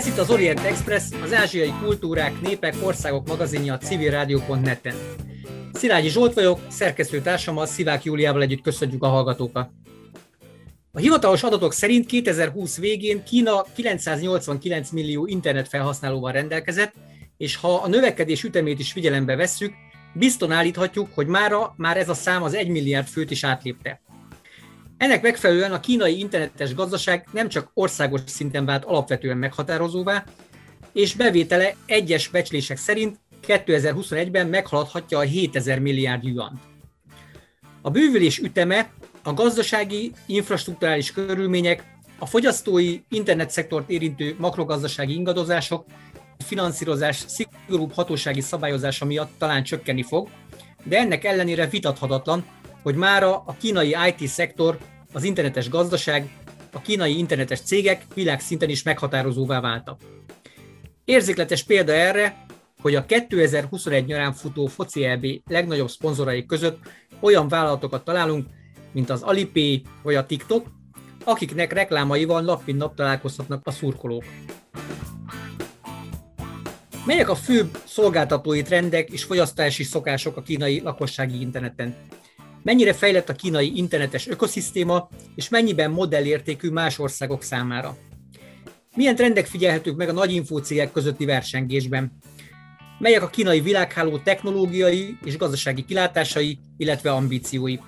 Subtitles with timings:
[0.00, 4.94] Ez itt az Orient Express, az ázsiai kultúrák, népek, országok magazinja a civilrádió.net-en.
[5.72, 9.70] Szilágyi Zsolt vagyok, szerkesztőtársammal Szivák Júliával együtt köszönjük a hallgatókat.
[10.92, 16.94] A hivatalos adatok szerint 2020 végén Kína 989 millió internet felhasználóval rendelkezett,
[17.36, 19.72] és ha a növekedés ütemét is figyelembe vesszük,
[20.14, 24.00] bizton állíthatjuk, hogy mára már ez a szám az 1 milliárd főt is átlépte.
[24.96, 30.24] Ennek megfelelően a kínai internetes gazdaság nem csak országos szinten vált alapvetően meghatározóvá,
[30.92, 36.60] és bevétele egyes becslések szerint 2021-ben meghaladhatja a 7000 milliárd yuan.
[37.82, 38.90] A bővülés üteme,
[39.22, 45.84] a gazdasági, infrastruktúrális körülmények, a fogyasztói internetszektort érintő makrogazdasági ingadozások,
[46.44, 50.28] finanszírozás szigorúbb hatósági szabályozása miatt talán csökkenni fog,
[50.84, 52.44] de ennek ellenére vitathatatlan,
[52.82, 54.78] hogy mára a kínai IT-szektor,
[55.12, 56.28] az internetes gazdaság,
[56.72, 60.00] a kínai internetes cégek világszinten is meghatározóvá váltak.
[61.04, 62.44] Érzékletes példa erre,
[62.80, 66.78] hogy a 2021 nyarán futó foci EB legnagyobb szponzorai között
[67.20, 68.46] olyan vállalatokat találunk,
[68.92, 70.66] mint az Alipay vagy a TikTok,
[71.24, 74.24] akiknek reklámaival nap mint nap találkozhatnak a szurkolók.
[77.04, 81.96] Melyek a főbb szolgáltatói trendek és fogyasztási szokások a kínai lakossági interneten?
[82.62, 87.96] mennyire fejlett a kínai internetes ökoszisztéma, és mennyiben modellértékű más országok számára.
[88.94, 92.12] Milyen trendek figyelhetők meg a nagy infócégek közötti versengésben?
[92.98, 97.78] Melyek a kínai világháló technológiai és gazdasági kilátásai, illetve ambíciói?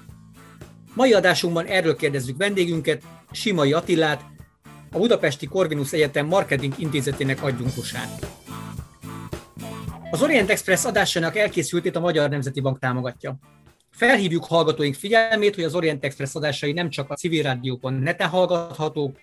[0.94, 4.24] Mai adásunkban erről kérdezzük vendégünket, Simai Attillát,
[4.90, 8.26] a Budapesti Corvinus Egyetem Marketing Intézetének adjunktusát.
[10.10, 13.38] Az Orient Express adásának elkészültét a Magyar Nemzeti Bank támogatja.
[13.90, 19.16] Felhívjuk hallgatóink figyelmét, hogy az Orient Express adásai nem csak a civilrádiókon neten hallgathatók,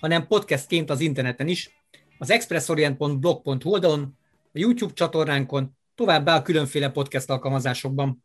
[0.00, 1.70] hanem podcastként az interneten is,
[2.18, 4.18] az expressorient.blog.hu oldalon,
[4.52, 8.24] a YouTube csatornánkon, továbbá a különféle podcast alkalmazásokban.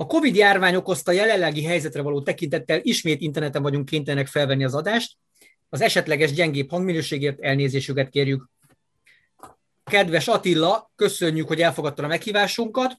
[0.00, 5.16] A Covid járvány okozta jelenlegi helyzetre való tekintettel ismét interneten vagyunk kénytelenek felvenni az adást.
[5.68, 8.48] Az esetleges gyengébb hangminőségért elnézésüket kérjük.
[9.84, 12.98] Kedves Attila, köszönjük, hogy elfogadtad a meghívásunkat.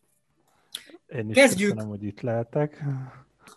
[1.07, 2.83] Én is kezdjük, köszönöm, hogy itt lehetek.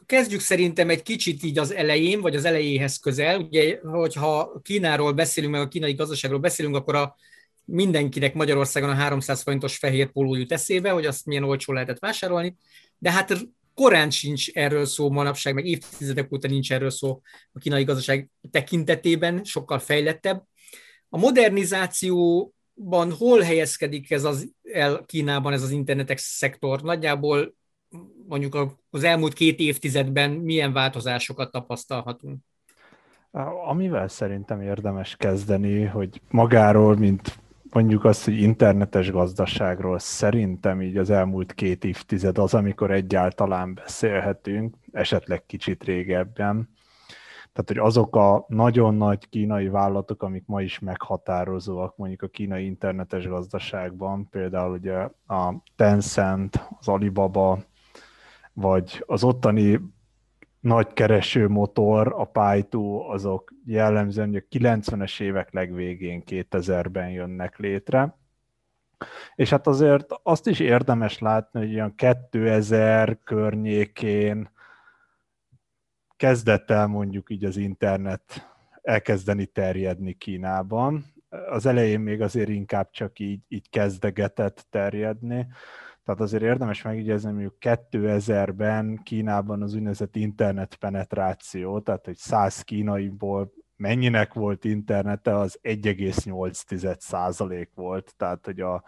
[0.07, 3.41] Kezdjük szerintem egy kicsit így az elején, vagy az elejéhez közel.
[3.41, 7.17] Ugye, hogyha Kínáról beszélünk, meg a kínai gazdaságról beszélünk, akkor a
[7.65, 12.57] mindenkinek Magyarországon a 300 forintos fehér póló jut eszébe, hogy azt milyen olcsó lehetett vásárolni,
[13.05, 17.21] de hát korán sincs erről szó manapság, meg évtizedek óta nincs erről szó
[17.53, 20.45] a kínai gazdaság tekintetében, sokkal fejlettebb.
[21.09, 26.83] A modernizáció ban hol helyezkedik ez az el Kínában ez az internetes szektor?
[26.83, 27.55] Nagyjából
[28.29, 32.39] mondjuk az elmúlt két évtizedben milyen változásokat tapasztalhatunk?
[33.67, 37.39] Amivel szerintem érdemes kezdeni, hogy magáról, mint
[37.75, 44.77] mondjuk azt, hogy internetes gazdaságról szerintem így az elmúlt két évtized az, amikor egyáltalán beszélhetünk,
[44.93, 46.69] esetleg kicsit régebben.
[47.53, 52.65] Tehát, hogy azok a nagyon nagy kínai vállalatok, amik ma is meghatározóak mondjuk a kínai
[52.65, 54.97] internetes gazdaságban, például ugye
[55.27, 57.59] a Tencent, az Alibaba,
[58.53, 59.81] vagy az ottani
[60.65, 68.17] nagy kereső motor, a Paitu, azok jellemzően a 90-es évek legvégén 2000-ben jönnek létre.
[69.35, 74.51] És hát azért azt is érdemes látni, hogy olyan 2000 környékén
[76.17, 78.49] kezdett el mondjuk így az internet
[78.83, 81.05] elkezdeni terjedni Kínában.
[81.51, 85.47] Az elején még azért inkább csak így, így kezdegetett terjedni.
[86.05, 93.53] Tehát azért érdemes megjegyezni, hogy 2000-ben Kínában az úgynevezett internet penetráció, tehát hogy 100 kínaiból
[93.77, 98.15] mennyinek volt internete, az 1,8 százalék volt.
[98.17, 98.85] Tehát, hogy a,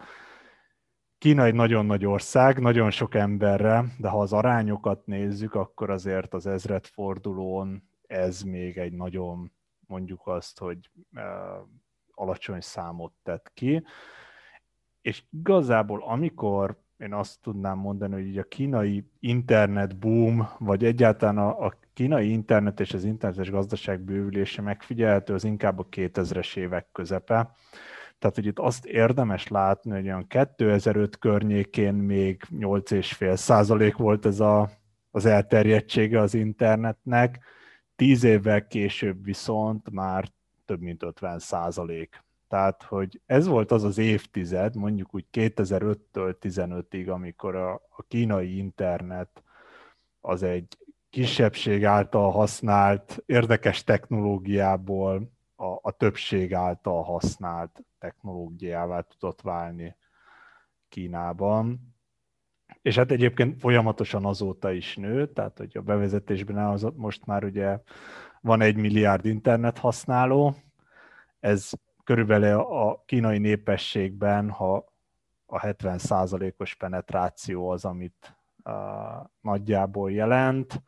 [1.17, 6.33] Kína egy nagyon nagy ország, nagyon sok emberre, de ha az arányokat nézzük, akkor azért
[6.33, 10.91] az ezredfordulón ez még egy nagyon, mondjuk azt, hogy
[12.11, 13.83] alacsony számot tett ki.
[15.01, 21.37] És igazából amikor én azt tudnám mondani, hogy így a kínai internet boom, vagy egyáltalán
[21.37, 26.87] a, a kínai internet és az internetes gazdaság bővülése megfigyelhető, az inkább a 2000-es évek
[26.91, 27.55] közepe
[28.19, 34.39] tehát, hogy itt azt érdemes látni, hogy olyan 2005 környékén még 8,5 százalék volt ez
[34.39, 34.69] a,
[35.11, 37.39] az elterjedtsége az internetnek,
[37.95, 40.31] tíz évvel később viszont már
[40.65, 42.23] több mint 50 százalék.
[42.47, 48.57] Tehát, hogy ez volt az az évtized, mondjuk úgy 2005-től 15-ig, amikor a, a kínai
[48.57, 49.43] internet
[50.21, 50.77] az egy
[51.09, 59.95] kisebbség által használt érdekes technológiából a, a többség által használt technológiává tudott válni
[60.89, 61.95] Kínában.
[62.81, 67.79] És hát egyébként folyamatosan azóta is nő, tehát hogy a bevezetésben elhozott most már ugye
[68.41, 70.55] van egy milliárd internet használó,
[71.39, 71.71] ez
[72.07, 74.93] körülbelül a kínai népességben, ha
[75.45, 78.73] a 70%-os penetráció az, amit uh,
[79.41, 80.81] nagyjából jelent,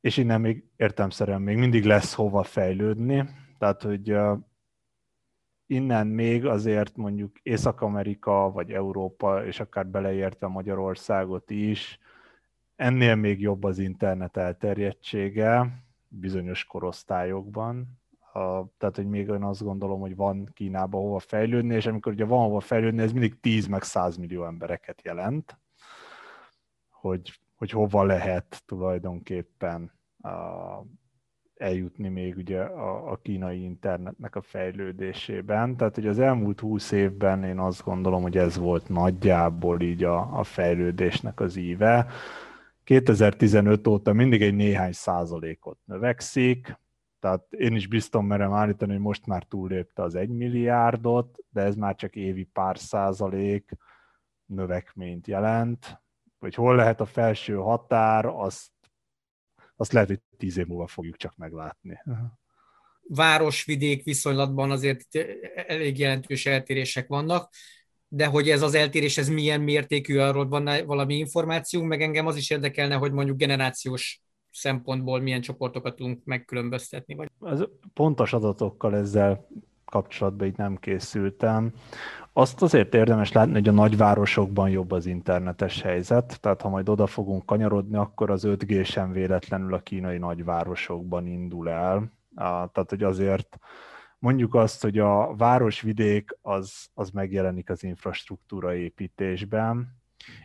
[0.00, 3.28] és innen még értemszerűen még mindig lesz hova fejlődni,
[3.58, 4.38] tehát hogy uh,
[5.66, 11.98] innen még azért mondjuk Észak-Amerika, vagy Európa, és akár beleértve Magyarországot is,
[12.76, 17.97] ennél még jobb az internet elterjedtsége bizonyos korosztályokban.
[18.38, 22.24] A, tehát, hogy még én azt gondolom, hogy van Kínában hova fejlődni, és amikor ugye
[22.24, 25.58] van hova fejlődni, ez mindig 10 meg 100 millió embereket jelent,
[26.90, 29.92] hogy, hogy hova lehet tulajdonképpen
[30.22, 30.30] a,
[31.56, 35.76] eljutni még ugye a, a kínai internetnek a fejlődésében.
[35.76, 40.38] Tehát, hogy az elmúlt húsz évben én azt gondolom, hogy ez volt nagyjából így a,
[40.38, 42.06] a fejlődésnek az íve.
[42.84, 46.78] 2015 óta mindig egy néhány százalékot növekszik,
[47.20, 51.74] tehát én is biztos merem állítani, hogy most már túllépte az egy milliárdot, de ez
[51.74, 53.70] már csak évi pár százalék
[54.44, 56.02] növekményt jelent.
[56.38, 58.70] Hogy hol lehet a felső határ, azt,
[59.76, 62.02] azt lehet, hogy tíz év múlva fogjuk csak meglátni.
[63.02, 65.16] Város-vidék viszonylatban azért
[65.66, 67.52] elég jelentős eltérések vannak,
[68.08, 72.36] de hogy ez az eltérés, ez milyen mértékű, arról van valami információnk, meg engem az
[72.36, 74.22] is érdekelne, hogy mondjuk generációs
[74.58, 77.14] szempontból milyen csoportokat tudunk megkülönböztetni.
[77.14, 77.30] Vagy...
[77.38, 79.46] Az pontos adatokkal ezzel
[79.84, 81.72] kapcsolatban így nem készültem.
[82.32, 87.06] Azt azért érdemes látni, hogy a nagyvárosokban jobb az internetes helyzet, tehát ha majd oda
[87.06, 92.12] fogunk kanyarodni, akkor az 5G sem véletlenül a kínai nagyvárosokban indul el.
[92.36, 93.58] Tehát, hogy azért
[94.18, 99.96] mondjuk azt, hogy a városvidék az, az megjelenik az infrastruktúra építésben,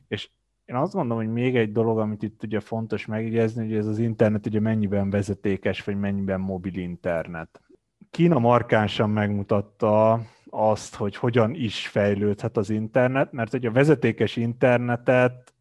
[0.08, 0.30] és
[0.66, 4.00] én azt gondolom, hogy még egy dolog, amit itt ugye fontos megjegyezni, hogy ez az
[4.00, 7.62] internet ugye mennyiben vezetékes, vagy mennyiben mobil internet.
[8.10, 15.54] Kína markánsan megmutatta azt, hogy hogyan is fejlődhet az internet, mert hogy a vezetékes internetet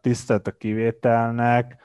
[0.00, 1.76] tisztelt a kivételnek,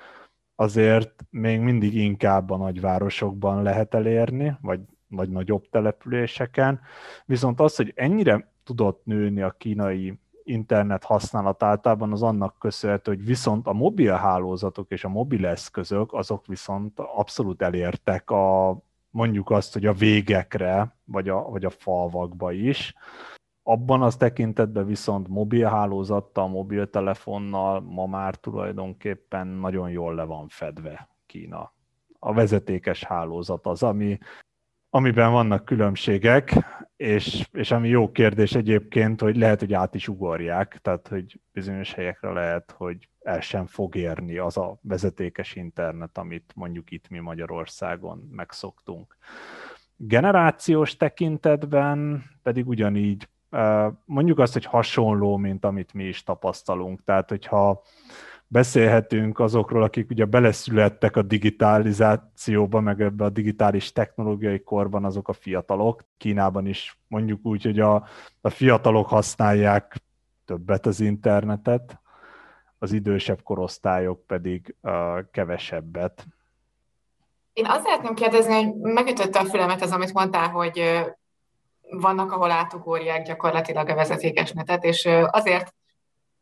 [0.55, 6.79] azért még mindig inkább a nagyvárosokban lehet elérni, vagy, vagy nagyobb településeken.
[7.25, 13.25] Viszont az, hogy ennyire tudott nőni a kínai internet használat általában az annak köszönhető, hogy
[13.25, 18.77] viszont a mobil hálózatok és a mobil eszközök, azok viszont abszolút elértek a
[19.09, 22.95] mondjuk azt, hogy a végekre, vagy a, vagy a falvakba is.
[23.63, 31.73] Abban az tekintetben viszont mobilhálózattal, mobiltelefonnal ma már tulajdonképpen nagyon jól le van fedve Kína.
[32.19, 34.17] A vezetékes hálózat az, ami,
[34.95, 36.53] amiben vannak különbségek,
[36.95, 41.93] és, és ami jó kérdés egyébként, hogy lehet, hogy át is ugorják, tehát hogy bizonyos
[41.93, 47.19] helyekre lehet, hogy el sem fog érni az a vezetékes internet, amit mondjuk itt mi
[47.19, 49.17] Magyarországon megszoktunk.
[49.95, 53.27] Generációs tekintetben pedig ugyanígy
[54.05, 57.03] mondjuk azt, hogy hasonló, mint amit mi is tapasztalunk.
[57.03, 57.81] Tehát, hogyha
[58.47, 65.33] beszélhetünk azokról, akik ugye beleszülettek a digitalizációba, meg ebbe a digitális technológiai korban azok a
[65.33, 66.03] fiatalok.
[66.17, 68.07] Kínában is mondjuk úgy, hogy a,
[68.41, 70.01] a fiatalok használják
[70.45, 71.99] többet az internetet,
[72.79, 74.91] az idősebb korosztályok pedig uh,
[75.31, 76.25] kevesebbet.
[77.53, 81.05] Én azt szeretném kérdezni, hogy megütötte a fülemet az, amit mondtál, hogy
[81.89, 85.73] vannak, ahol átugorják gyakorlatilag a vezetékes netet, és azért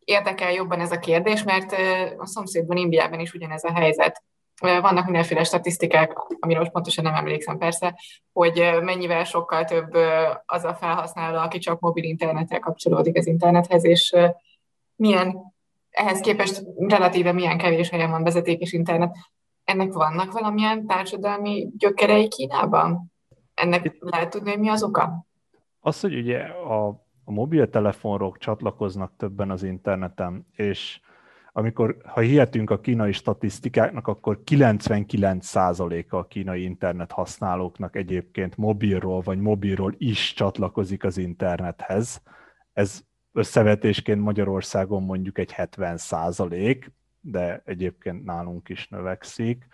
[0.03, 1.71] érdekel jobban ez a kérdés, mert
[2.17, 4.23] a szomszédban, Indiában is ugyanez a helyzet.
[4.61, 7.99] Vannak mindenféle statisztikák, amiről most pontosan nem emlékszem persze,
[8.33, 9.93] hogy mennyivel sokkal több
[10.45, 14.15] az a felhasználó, aki csak mobil internettel kapcsolódik az internethez, és
[14.95, 15.53] milyen
[15.89, 19.15] ehhez képest relatíve milyen kevés helyen van vezetékes internet.
[19.63, 23.11] Ennek vannak valamilyen társadalmi gyökerei Kínában?
[23.53, 25.25] Ennek lehet tudni, hogy mi az oka?
[25.79, 30.99] Az, hogy ugye a, a mobiltelefonok csatlakoznak többen az interneten, és
[31.55, 39.39] amikor, ha hihetünk a kínai statisztikáknak, akkor 99%-a a kínai internet használóknak egyébként mobilról vagy
[39.39, 42.21] mobilról is csatlakozik az internethez.
[42.73, 49.67] Ez összevetésként Magyarországon mondjuk egy 70 százalék, de egyébként nálunk is növekszik.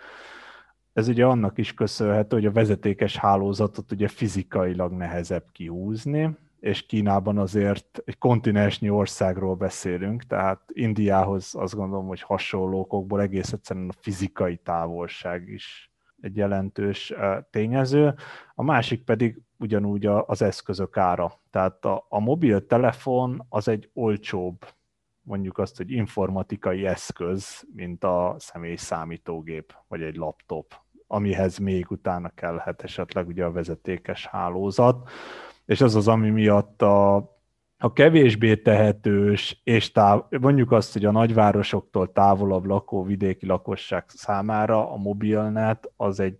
[0.93, 7.37] ez ugye annak is köszönhető, hogy a vezetékes hálózatot ugye fizikailag nehezebb kihúzni, és Kínában
[7.37, 13.97] azért egy kontinensnyi országról beszélünk, tehát Indiához azt gondolom, hogy hasonló okokból egész egyszerűen a
[14.01, 17.13] fizikai távolság is egy jelentős
[17.49, 18.15] tényező.
[18.55, 21.31] A másik pedig ugyanúgy az eszközök ára.
[21.49, 24.65] Tehát a, a mobiltelefon az egy olcsóbb,
[25.21, 30.73] mondjuk azt, hogy informatikai eszköz, mint a személy számítógép, vagy egy laptop,
[31.07, 35.09] amihez még utána kellhet esetleg ugye a vezetékes hálózat
[35.69, 37.15] és az az, ami miatt a,
[37.77, 44.91] a kevésbé tehetős, és táv, mondjuk azt, hogy a nagyvárosoktól távolabb lakó vidéki lakosság számára
[44.91, 46.39] a mobilnet az egy,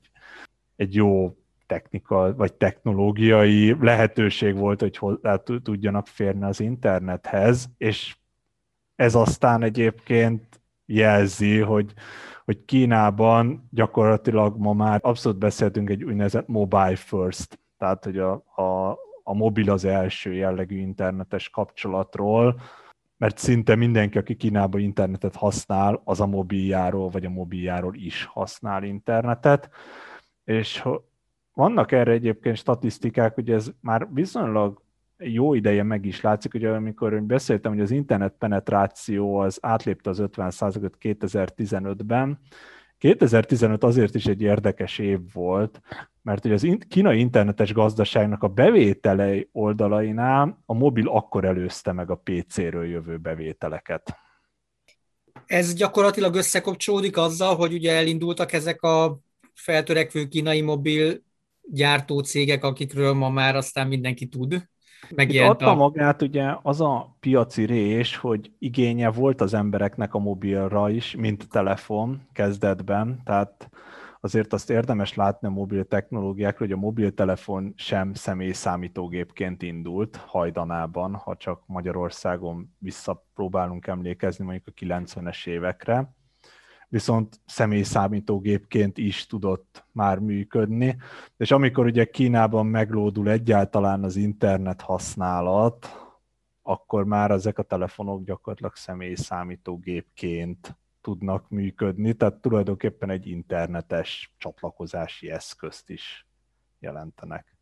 [0.75, 8.15] egy jó technika, vagy technológiai lehetőség volt, hogy hozzá tudjanak férni az internethez, és
[8.95, 11.93] ez aztán egyébként jelzi, hogy,
[12.45, 18.98] hogy Kínában gyakorlatilag ma már abszolút beszéltünk egy úgynevezett mobile first, tehát hogy a, a,
[19.29, 22.62] a mobil az első jellegű internetes kapcsolatról,
[23.17, 28.83] mert szinte mindenki, aki Kínában internetet használ, az a mobiljáról vagy a mobiljáról is használ
[28.83, 29.69] internetet,
[30.43, 30.83] és
[31.53, 34.81] vannak erre egyébként statisztikák, hogy ez már viszonylag
[35.17, 40.21] jó ideje meg is látszik, hogy amikor beszéltem, hogy az internet penetráció az átlépte az
[40.21, 42.39] 50%-ot 2015-ben,
[43.00, 45.82] 2015 azért is egy érdekes év volt,
[46.22, 52.22] mert hogy az kínai internetes gazdaságnak a bevételei oldalainál a mobil akkor előzte meg a
[52.24, 54.18] PC-ről jövő bevételeket.
[55.46, 59.20] Ez gyakorlatilag összekapcsolódik azzal, hogy ugye elindultak ezek a
[59.53, 61.24] feltörekvő kínai mobil
[61.72, 64.70] gyártó cégek, akikről ma már aztán mindenki tud.
[65.15, 65.75] Megjelent adta a...
[65.75, 71.50] magát ugye az a piaci rés, hogy igénye volt az embereknek a mobilra is, mint
[71.50, 73.70] telefon kezdetben, tehát
[74.22, 81.15] azért azt érdemes látni a mobil technológiákról, hogy a mobiltelefon sem személy számítógépként indult hajdanában,
[81.15, 86.13] ha csak Magyarországon visszapróbálunk emlékezni mondjuk a 90-es évekre,
[86.89, 90.98] viszont személy számítógépként is tudott már működni,
[91.38, 95.88] és amikor ugye Kínában meglódul egyáltalán az internet használat,
[96.62, 105.29] akkor már ezek a telefonok gyakorlatilag személy számítógépként tudnak működni, tehát tulajdonképpen egy internetes csatlakozási
[105.29, 106.27] eszközt is
[106.79, 107.58] jelentenek.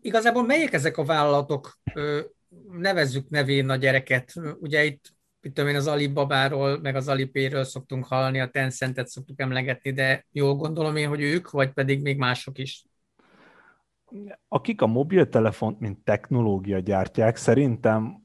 [0.00, 1.78] Igazából melyek ezek a vállalatok?
[2.70, 4.32] Nevezzük nevén a gyereket.
[4.60, 9.40] Ugye itt mit tudom én, az Alibabáról, meg az Alipéről szoktunk hallani, a Tencentet szoktuk
[9.40, 12.84] emlegetni, de jól gondolom én, hogy ők, vagy pedig még mások is?
[14.48, 18.20] Akik a mobiltelefont, mint technológia gyártják, szerintem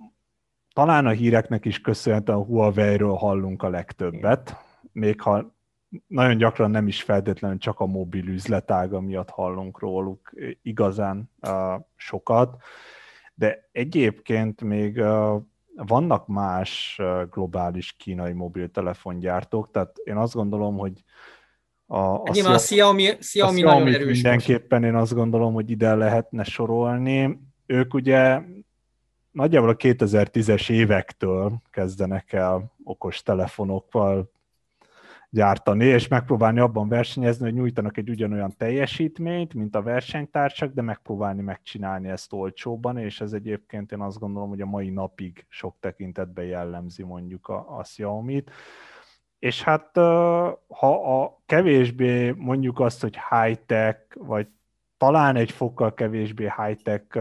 [0.73, 4.55] talán a híreknek is köszönhetően a Huawei-ről hallunk a legtöbbet,
[4.91, 5.55] még ha
[6.07, 12.61] nagyon gyakran nem is feltétlenül csak a mobil üzletága miatt hallunk róluk igazán uh, sokat,
[13.33, 15.41] de egyébként még uh,
[15.85, 21.03] vannak más globális kínai mobiltelefongyártók, tehát én azt gondolom, hogy
[21.85, 24.91] a, a, a Xiaomi, Xiaomi, Xiaomi nagyon erős mindenképpen most.
[24.91, 27.39] én azt gondolom, hogy ide lehetne sorolni.
[27.65, 28.41] Ők ugye
[29.31, 34.31] nagyjából a 2010-es évektől kezdenek el okos telefonokkal
[35.29, 41.41] gyártani, és megpróbálni abban versenyezni, hogy nyújtanak egy ugyanolyan teljesítményt, mint a versenytársak, de megpróbálni
[41.41, 46.45] megcsinálni ezt olcsóban, és ez egyébként én azt gondolom, hogy a mai napig sok tekintetben
[46.45, 48.51] jellemzi mondjuk a, a Xiaomi-t.
[49.39, 49.89] És hát
[50.67, 54.47] ha a kevésbé mondjuk azt, hogy high-tech, vagy
[54.97, 57.19] talán egy fokkal kevésbé high-tech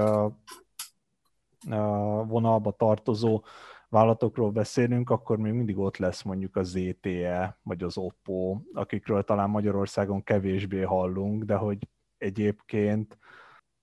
[2.27, 3.43] vonalba tartozó
[3.89, 9.51] vállalatokról beszélünk, akkor még mindig ott lesz mondjuk a ZTE, vagy az Oppo, akikről talán
[9.51, 11.89] Magyarországon kevésbé hallunk, de hogy
[12.19, 13.19] egyébként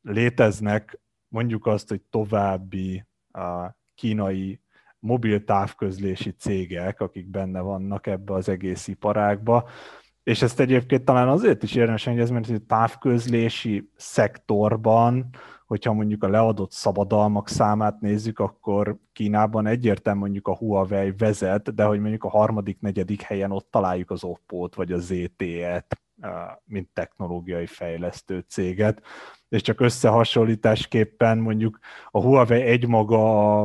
[0.02, 4.62] léteznek mondjuk azt, hogy további a kínai
[5.00, 9.70] mobil távközlési cégek, akik benne vannak ebbe az egész iparágba,
[10.24, 15.30] és ezt egyébként talán azért is érdemes engedni, mert a távközlési szektorban
[15.68, 21.84] hogyha mondjuk a leadott szabadalmak számát nézzük, akkor Kínában egyértelmű mondjuk a Huawei vezet, de
[21.84, 26.02] hogy mondjuk a harmadik, negyedik helyen ott találjuk az Oppo-t vagy a ZTE-t,
[26.66, 29.02] mint technológiai fejlesztő céget,
[29.50, 31.80] és csak összehasonlításképpen mondjuk
[32.12, 33.62] a Huawei egymaga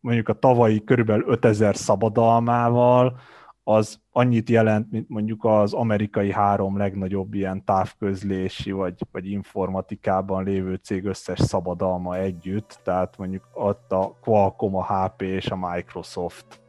[0.00, 3.18] mondjuk a tavalyi körülbelül 5000 szabadalmával,
[3.62, 10.74] az annyit jelent, mint mondjuk az amerikai három legnagyobb ilyen távközlési vagy, vagy informatikában lévő
[10.74, 16.60] cég összes szabadalma együtt, tehát mondjuk ott a Qualcomm, a HP és a Microsoft.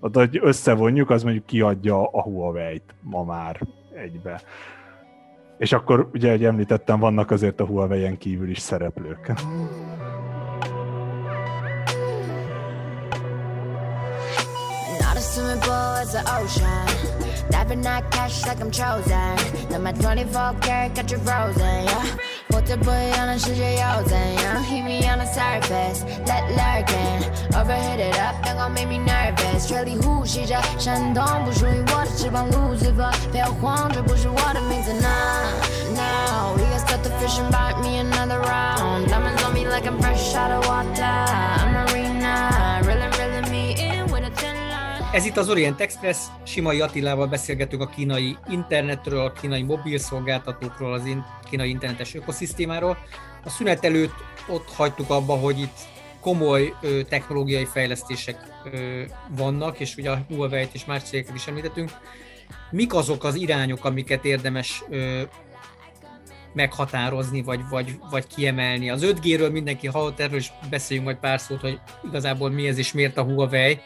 [0.00, 3.60] Ott, hogy összevonjuk, az mondjuk kiadja a Huawei-t ma már
[3.94, 4.40] egybe.
[5.58, 9.32] És akkor ugye, ahogy említettem, vannak azért a Huawei-en kívül is szereplők.
[17.49, 19.35] Diving that cash like I'm chosen.
[19.69, 22.05] Now my 24 karat got you frozen, yeah.
[22.49, 24.61] Put the boy on a shit yosen, yeah.
[24.61, 27.23] Hit me on the surface, let lurking.
[27.51, 29.67] Overhit it up, then gon' make me nervous.
[29.67, 39.07] 水里呼吸着闪动不属于我的翅膀，Lucifer，不要慌，这不是我的名字，Now Now we got start the fish and bite me another round.
[39.09, 41.03] Diamonds on me like I'm fresh out of water.
[41.03, 42.72] I'm Marina, really,
[45.14, 50.92] Ez itt az Orient Express, Simai Attilával beszélgetünk a kínai internetről, a kínai mobil szolgáltatókról,
[50.92, 51.02] az
[51.50, 52.98] kínai internetes ökoszisztémáról.
[53.44, 54.14] A szünet előtt
[54.48, 55.78] ott hagytuk abba, hogy itt
[56.20, 58.36] komoly ö, technológiai fejlesztések
[58.72, 61.90] ö, vannak, és ugye a Huawei-t és más cégeket is említettünk.
[62.70, 65.22] Mik azok az irányok, amiket érdemes ö,
[66.52, 68.90] meghatározni, vagy, vagy, vagy kiemelni?
[68.90, 72.92] Az 5G-ről mindenki hallott erről, és beszéljünk majd pár szót, hogy igazából mi ez és
[72.92, 73.80] miért a Huawei,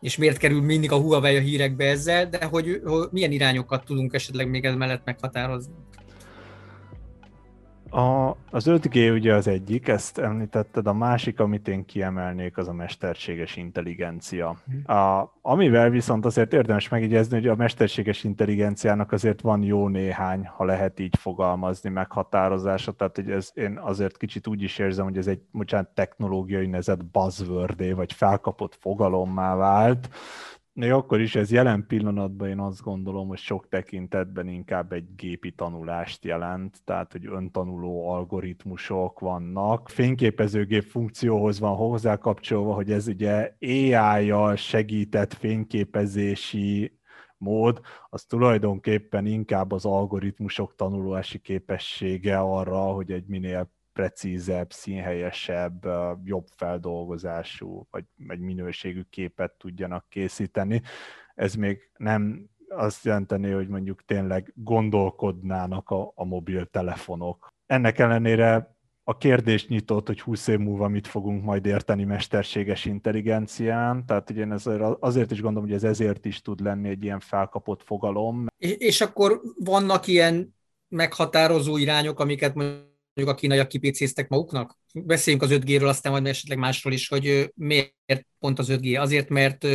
[0.00, 4.14] és miért kerül mindig a Huawei a hírekbe ezzel, de hogy, hogy milyen irányokat tudunk
[4.14, 5.72] esetleg még ez mellett meghatározni?
[7.90, 12.72] A, az 5G ugye az egyik, ezt említetted, a másik, amit én kiemelnék, az a
[12.72, 14.56] mesterséges intelligencia.
[14.64, 14.90] Mhm.
[14.96, 20.64] A, amivel viszont azért érdemes megjegyezni, hogy a mesterséges intelligenciának azért van jó néhány, ha
[20.64, 25.26] lehet így fogalmazni, meghatározása, tehát hogy ez, én azért kicsit úgy is érzem, hogy ez
[25.26, 30.08] egy, bocsánat, technológiai nezett buzzword vagy felkapott fogalommá vált,
[30.72, 35.52] még akkor is ez jelen pillanatban én azt gondolom, hogy sok tekintetben inkább egy gépi
[35.52, 39.88] tanulást jelent, tehát hogy öntanuló algoritmusok vannak.
[39.88, 46.98] Fényképezőgép funkcióhoz van hozzá kapcsolva, hogy ez ugye AI-jal segített fényképezési
[47.36, 55.86] mód, az tulajdonképpen inkább az algoritmusok tanulási képessége arra, hogy egy minél precízebb, színhelyesebb,
[56.24, 60.82] jobb feldolgozású, vagy egy minőségű képet tudjanak készíteni.
[61.34, 67.48] Ez még nem azt jelenteni, hogy mondjuk tényleg gondolkodnának a, a mobiltelefonok.
[67.66, 74.06] Ennek ellenére a kérdést nyitott, hogy 20 év múlva mit fogunk majd érteni mesterséges intelligencián,
[74.06, 74.54] tehát ugye én
[75.00, 78.46] azért is gondolom, hogy ez ezért is tud lenni egy ilyen felkapott fogalom.
[78.56, 80.54] És, és akkor vannak ilyen
[80.88, 82.89] meghatározó irányok, amiket mondjuk
[83.28, 84.78] a kínaiak kipécéztek maguknak?
[84.94, 89.00] Beszéljünk az 5G-ről, aztán majd esetleg másról is, hogy miért pont az 5G?
[89.00, 89.66] Azért, mert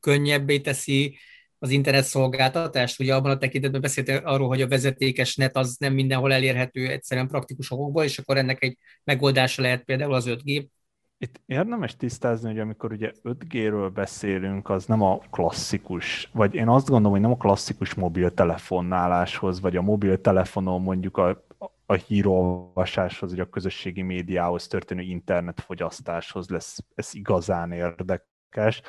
[0.00, 1.18] könnyebbé teszi
[1.58, 3.00] az internet szolgáltatást.
[3.00, 7.28] Ugye abban a tekintetben beszéltél arról, hogy a vezetékes net az nem mindenhol elérhető egyszerűen
[7.28, 10.66] praktikus okokból, és akkor ennek egy megoldása lehet például az 5G.
[11.20, 16.86] Itt érdemes tisztázni, hogy amikor ugye 5G-ről beszélünk, az nem a klasszikus, vagy én azt
[16.88, 21.46] gondolom, hogy nem a klasszikus mobiltelefonnáláshoz, vagy a mobiltelefonon mondjuk a
[21.90, 28.82] a hírolvasáshoz, vagy a közösségi médiához történő internetfogyasztáshoz lesz ez igazán érdekes.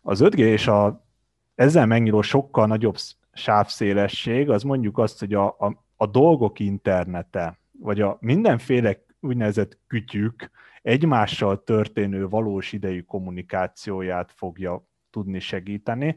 [0.00, 1.06] Az 5G és a
[1.54, 2.96] ezzel megnyíló sokkal nagyobb
[3.32, 10.50] sávszélesség, az mondjuk azt, hogy a, a, a dolgok internete, vagy a mindenféle úgynevezett kütyük
[10.82, 16.16] egymással történő valós idejű kommunikációját fogja tudni segíteni.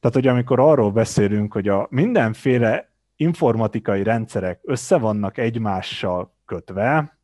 [0.00, 2.91] Tehát, hogy amikor arról beszélünk, hogy a mindenféle
[3.22, 7.18] informatikai rendszerek össze vannak egymással kötve,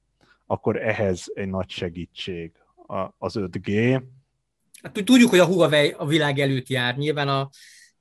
[0.47, 2.53] akkor ehhez egy nagy segítség
[3.19, 4.03] az 5G.
[4.83, 6.97] Hát, tudjuk, hogy a Huawei a világ előtt jár.
[6.97, 7.51] Nyilván a,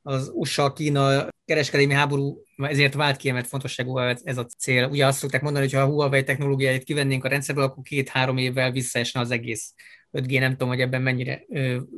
[0.02, 4.88] az USA-Kína kereskedelmi háború ezért vált kiemelt fontosságú ez a cél.
[4.90, 8.72] Ugye azt szokták mondani, hogy ha a Huawei technológiáit kivennénk a rendszerből, akkor két-három évvel
[8.72, 9.74] visszaesne az egész
[10.12, 11.46] 5G, nem tudom, hogy ebben mennyire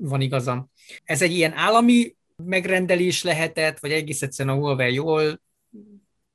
[0.01, 0.71] van igazam.
[1.03, 5.41] Ez egy ilyen állami megrendelés lehetett, vagy egész egyszerűen a Huawei jól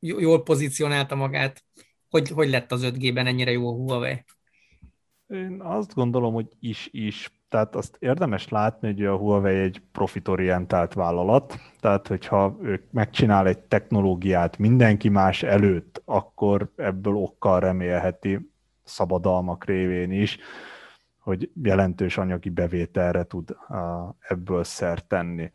[0.01, 1.65] jól pozícionálta magát?
[2.11, 4.25] Hogy, hogy lett az 5G-ben ennyire jó a Huawei?
[5.27, 7.43] Én azt gondolom, hogy is-is.
[7.49, 13.59] Tehát azt érdemes látni, hogy a Huawei egy profitorientált vállalat, tehát hogyha ők megcsinál egy
[13.59, 18.51] technológiát mindenki más előtt, akkor ebből okkal remélheti
[18.85, 20.39] szabadalmak révén is,
[21.19, 23.57] hogy jelentős anyagi bevételre tud
[24.19, 25.53] ebből szert tenni.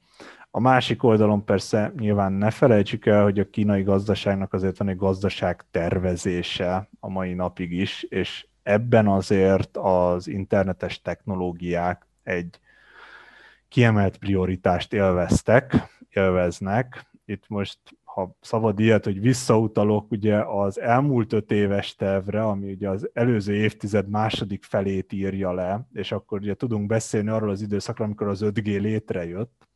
[0.52, 4.98] A másik oldalon persze nyilván ne felejtsük el, hogy a kínai gazdaságnak azért van egy
[4.98, 12.60] gazdaság tervezése a mai napig is, és ebben azért az internetes technológiák egy
[13.68, 15.76] kiemelt prioritást élveztek,
[16.10, 17.06] élveznek.
[17.26, 22.90] Itt most, ha szabad ilyet, hogy visszautalok ugye az elmúlt öt éves tervre, ami ugye
[22.90, 28.08] az előző évtized második felét írja le, és akkor ugye tudunk beszélni arról az időszakról,
[28.08, 29.69] amikor az 5G létrejött,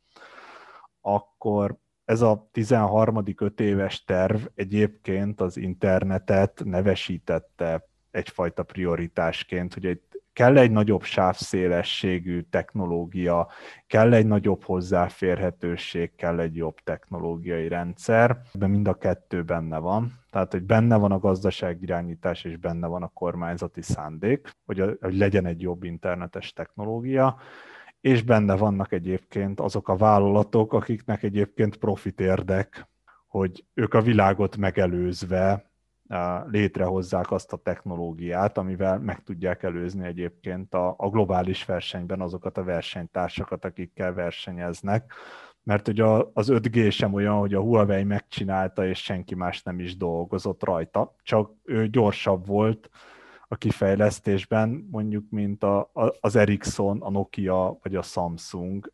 [1.06, 3.22] akkor ez a 13.
[3.36, 10.00] öt éves terv egyébként az internetet nevesítette egyfajta prioritásként, hogy egy,
[10.32, 13.48] kell egy nagyobb sávszélességű technológia,
[13.86, 18.40] kell egy nagyobb hozzáférhetőség, kell egy jobb technológiai rendszer.
[18.52, 20.12] Ebben mind a kettő benne van.
[20.30, 25.16] Tehát, hogy benne van a gazdaságirányítás, és benne van a kormányzati szándék, hogy, a, hogy
[25.16, 27.36] legyen egy jobb internetes technológia
[28.04, 32.88] és benne vannak egyébként azok a vállalatok, akiknek egyébként profit érdek,
[33.26, 35.70] hogy ők a világot megelőzve
[36.46, 42.64] létrehozzák azt a technológiát, amivel meg tudják előzni egyébként a, a globális versenyben azokat a
[42.64, 45.12] versenytársakat, akikkel versenyeznek.
[45.62, 49.96] Mert ugye az 5G sem olyan, hogy a Huawei megcsinálta, és senki más nem is
[49.96, 52.90] dolgozott rajta, csak ő gyorsabb volt,
[53.54, 58.92] a kifejlesztésben, mondjuk, mint a, a, az Ericsson, a Nokia vagy a Samsung.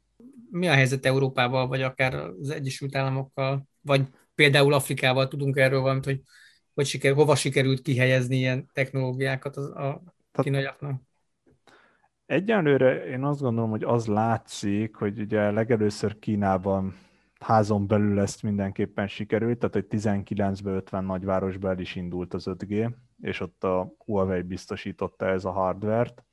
[0.50, 6.04] Mi a helyzet Európával, vagy akár az Egyesült Államokkal, vagy például Afrikával tudunk erről valamit,
[6.04, 6.20] hogy,
[6.74, 11.02] hogy siker, hova sikerült kihelyezni ilyen technológiákat az, a kínaiaknak?
[12.26, 16.94] Egyenlőre én azt gondolom, hogy az látszik, hogy ugye legelőször Kínában
[17.38, 22.90] házon belül ezt mindenképpen sikerült, tehát hogy 19-ben 50 nagyvárosban el is indult az 5G,
[23.22, 26.24] és ott a Huawei biztosította ez a hardvert.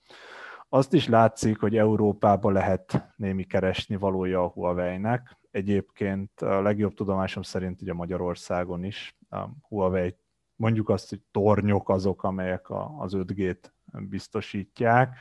[0.69, 5.37] Azt is látszik, hogy Európában lehet némi keresni valója a Huawei-nek.
[5.51, 10.15] Egyébként a legjobb tudomásom szerint ugye Magyarországon is a Huawei,
[10.55, 12.65] mondjuk azt, hogy tornyok azok, amelyek
[12.99, 13.71] az 5G-t
[14.09, 15.17] biztosítják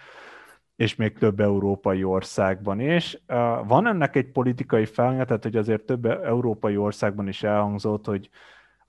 [0.77, 3.23] és még több európai országban is.
[3.67, 8.31] Van ennek egy politikai felnye, tehát hogy azért több európai országban is elhangzott, hogy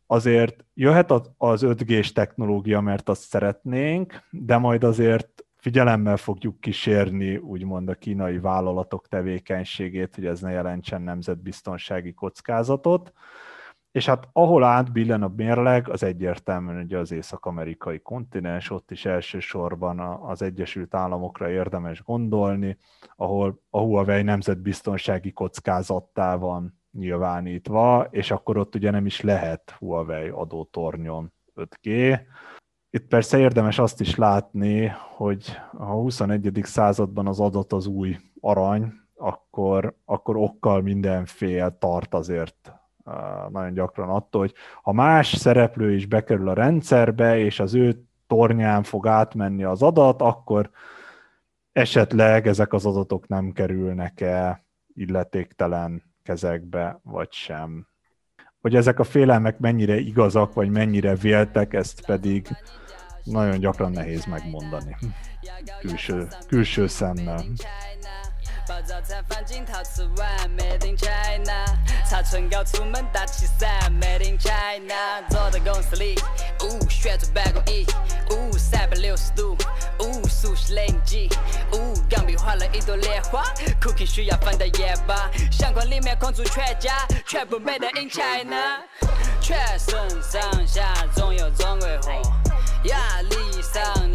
[0.08, 7.89] azért jöhet az 5G-s technológia, mert azt szeretnénk, de majd azért figyelemmel fogjuk kísérni úgymond
[7.89, 13.13] a kínai vállalatok tevékenységét, hogy ez ne jelentsen nemzetbiztonsági kockázatot.
[13.91, 20.00] És hát ahol átbillen a mérleg, az egyértelműen ugye az észak-amerikai kontinens, ott is elsősorban
[20.00, 22.78] az Egyesült Államokra érdemes gondolni,
[23.15, 30.30] ahol a Huawei nemzetbiztonsági kockázattá van nyilvánítva, és akkor ott ugye nem is lehet Huawei
[30.30, 32.19] adótornyon 5G.
[32.89, 36.60] Itt persze érdemes azt is látni, hogy a 21.
[36.63, 42.71] században az adat az új arany, akkor, akkor okkal mindenfél tart azért
[43.50, 48.84] nagyon gyakran attól, hogy ha más szereplő is bekerül a rendszerbe, és az ő tornyán
[48.84, 50.69] fog átmenni az adat, akkor
[51.71, 57.88] esetleg ezek az adatok nem kerülnek el illetéktelen kezekbe, vagy sem.
[58.62, 62.48] Hogy ezek a félelmek mennyire igazak, vagy mennyire véltek, ezt pedig
[63.24, 64.96] nagyon gyakran nehéz megmondani
[65.80, 67.44] külső, külső szemmel.
[68.67, 71.65] 把早餐放进陶瓷碗，Made in China。
[72.06, 73.69] 擦唇膏出门打气伞
[74.01, 75.21] ，Made in China。
[75.30, 76.19] 坐在公司里，
[76.63, 77.86] 呜，旋转办公椅，
[78.32, 79.56] 呜，三百六十度，
[79.99, 81.30] 呜，熟悉零级，
[81.71, 83.41] 呜，钢笔画了一朵莲花
[83.80, 88.82] ，Cookie 需要放在夜吧，相框里面框住全家，全部 Made in China。
[89.39, 92.21] 全身上下总有中国货，
[92.84, 94.07] 压力上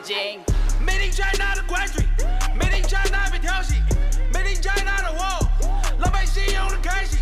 [0.00, 0.40] 精。
[0.80, 2.02] Made in China 的关税，
[2.58, 3.74] Made in China 被调戏，
[4.32, 5.46] Made in China 的货，
[5.98, 7.18] 老百姓用的开心。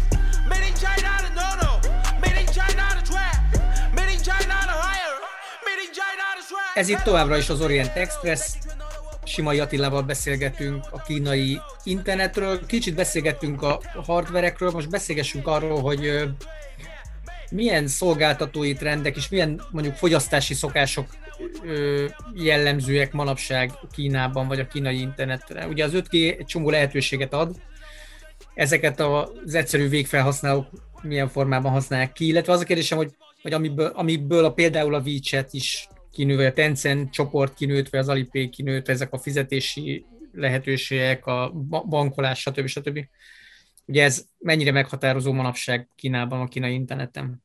[0.49, 5.92] Made in China 的 no no，Made in China 的 trap，Made in China 的 higher，Made in
[5.92, 8.57] China 的 swag。Ez itt továbbra is az Orient Express.
[9.25, 16.29] Simai Attilával beszélgetünk a kínai internetről, kicsit beszélgettünk a hardverekről, most beszélgessünk arról, hogy
[17.52, 21.08] milyen szolgáltatói trendek és milyen mondjuk fogyasztási szokások
[22.36, 25.68] jellemzőek manapság Kínában, vagy a kínai internetre.
[25.68, 27.56] Ugye az 5G egy csomó lehetőséget ad,
[28.54, 30.68] ezeket az egyszerű végfelhasználók
[31.02, 35.02] milyen formában használják ki, illetve az a kérdésem, hogy, hogy amiből, amiből a, például a
[35.06, 40.06] WeChat is kinő, vagy a Tencent csoport kinőtt, vagy az Alipay kinőtt, ezek a fizetési
[40.34, 41.52] lehetőségek, a
[41.90, 42.68] bankolás, stb.
[42.68, 43.00] stb.
[43.89, 47.43] Ugye ez mennyire meghatározó manapság Kínában, a kínai interneten?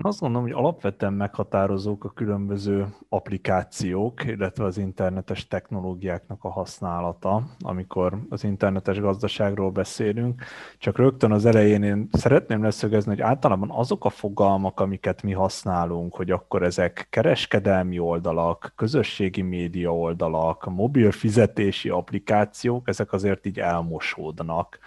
[0.00, 8.18] Azt gondolom, hogy alapvetően meghatározók a különböző applikációk, illetve az internetes technológiáknak a használata, amikor
[8.28, 10.42] az internetes gazdaságról beszélünk.
[10.78, 16.14] Csak rögtön az elején én szeretném leszögezni, hogy általában azok a fogalmak, amiket mi használunk,
[16.14, 24.78] hogy akkor ezek kereskedelmi oldalak, közösségi média oldalak, mobil fizetési applikációk, ezek azért így elmosódnak.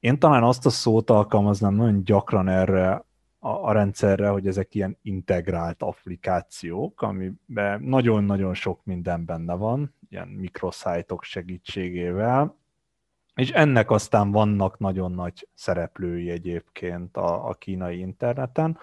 [0.00, 3.04] Én talán azt a szót alkalmaznám nagyon gyakran erre
[3.38, 10.28] a, a rendszerre, hogy ezek ilyen integrált applikációk, amiben nagyon-nagyon sok minden benne van, ilyen
[10.28, 12.56] mikroszájtok segítségével,
[13.34, 18.78] és ennek aztán vannak nagyon nagy szereplői egyébként a, a kínai interneten.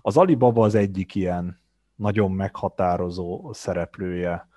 [0.00, 1.58] Az Alibaba az egyik ilyen
[1.94, 4.48] nagyon meghatározó szereplője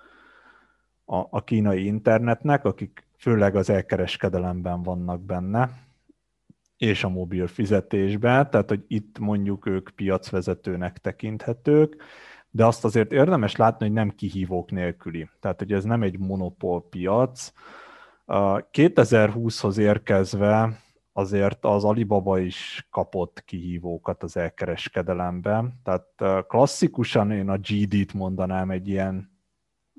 [1.04, 5.70] a, a kínai internetnek, akik főleg az elkereskedelemben vannak benne,
[6.80, 12.02] és a mobil fizetésben, tehát hogy itt mondjuk ők piacvezetőnek tekinthetők,
[12.50, 15.28] de azt azért érdemes látni, hogy nem kihívók nélküli.
[15.40, 17.52] Tehát, hogy ez nem egy monopól piac.
[18.26, 20.80] 2020-hoz érkezve
[21.12, 25.80] azért az Alibaba is kapott kihívókat az elkereskedelemben.
[25.82, 29.38] Tehát klasszikusan én a GD-t mondanám egy ilyen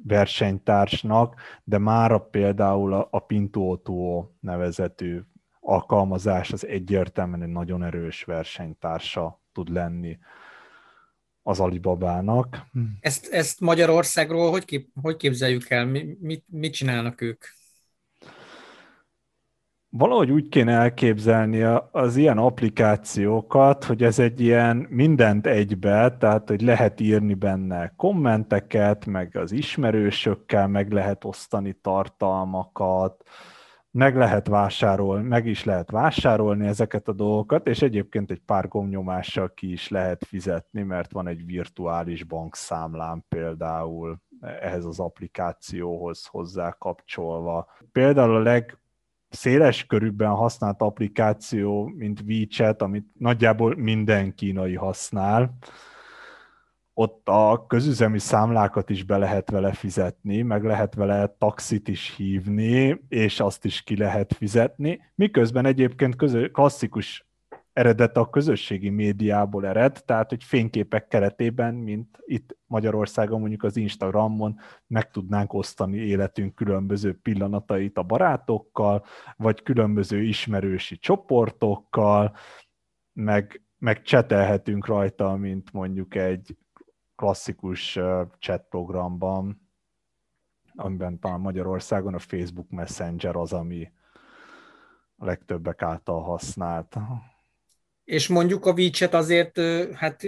[0.03, 5.21] versenytársnak, de mára például a Pintuotuo nevezetű
[5.61, 10.17] alkalmazás az egyértelműen egy nagyon erős versenytársa tud lenni
[11.43, 12.65] az Alibabának.
[12.99, 15.85] Ezt, ezt Magyarországról hogy, kép, hogy képzeljük el?
[15.85, 17.45] Mi, mit, mit csinálnak ők?
[19.93, 26.61] Valahogy úgy kéne elképzelni az ilyen applikációkat, hogy ez egy ilyen mindent egybe, tehát hogy
[26.61, 33.23] lehet írni benne kommenteket, meg az ismerősökkel meg lehet osztani tartalmakat,
[33.91, 39.53] meg lehet vásárolni, meg is lehet vásárolni ezeket a dolgokat, és egyébként egy pár gomnyomással
[39.53, 47.67] ki is lehet fizetni, mert van egy virtuális bankszámlám például ehhez az applikációhoz hozzá kapcsolva.
[47.91, 48.77] Például a leg
[49.29, 55.57] széles körülben használt applikáció, mint WeChat, amit nagyjából minden kínai használ,
[56.93, 63.01] ott a közüzemi számlákat is be lehet vele fizetni, meg lehet vele taxit is hívni,
[63.07, 67.25] és azt is ki lehet fizetni, miközben egyébként közö, klasszikus
[67.73, 74.59] eredet a közösségi médiából ered, tehát hogy fényképek keretében, mint itt Magyarországon mondjuk az Instagramon
[74.87, 79.05] meg tudnánk osztani életünk különböző pillanatait a barátokkal,
[79.37, 82.35] vagy különböző ismerősi csoportokkal,
[83.13, 86.55] meg, meg csetelhetünk rajta, mint mondjuk egy
[87.21, 87.99] klasszikus
[88.39, 89.69] chat programban,
[90.75, 93.91] amiben talán Magyarországon a Facebook Messenger az, ami
[95.15, 96.97] a legtöbbek által használt.
[98.03, 99.59] És mondjuk a WeChat azért
[99.93, 100.21] hát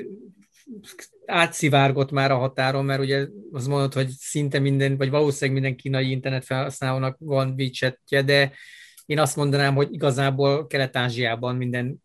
[1.25, 6.11] átszivárgott már a határon, mert ugye az mondod, hogy szinte minden, vagy valószínűleg minden kínai
[6.11, 8.51] internet felhasználónak van WeChatje, de
[9.05, 12.03] én azt mondanám, hogy igazából Kelet-Ázsiában minden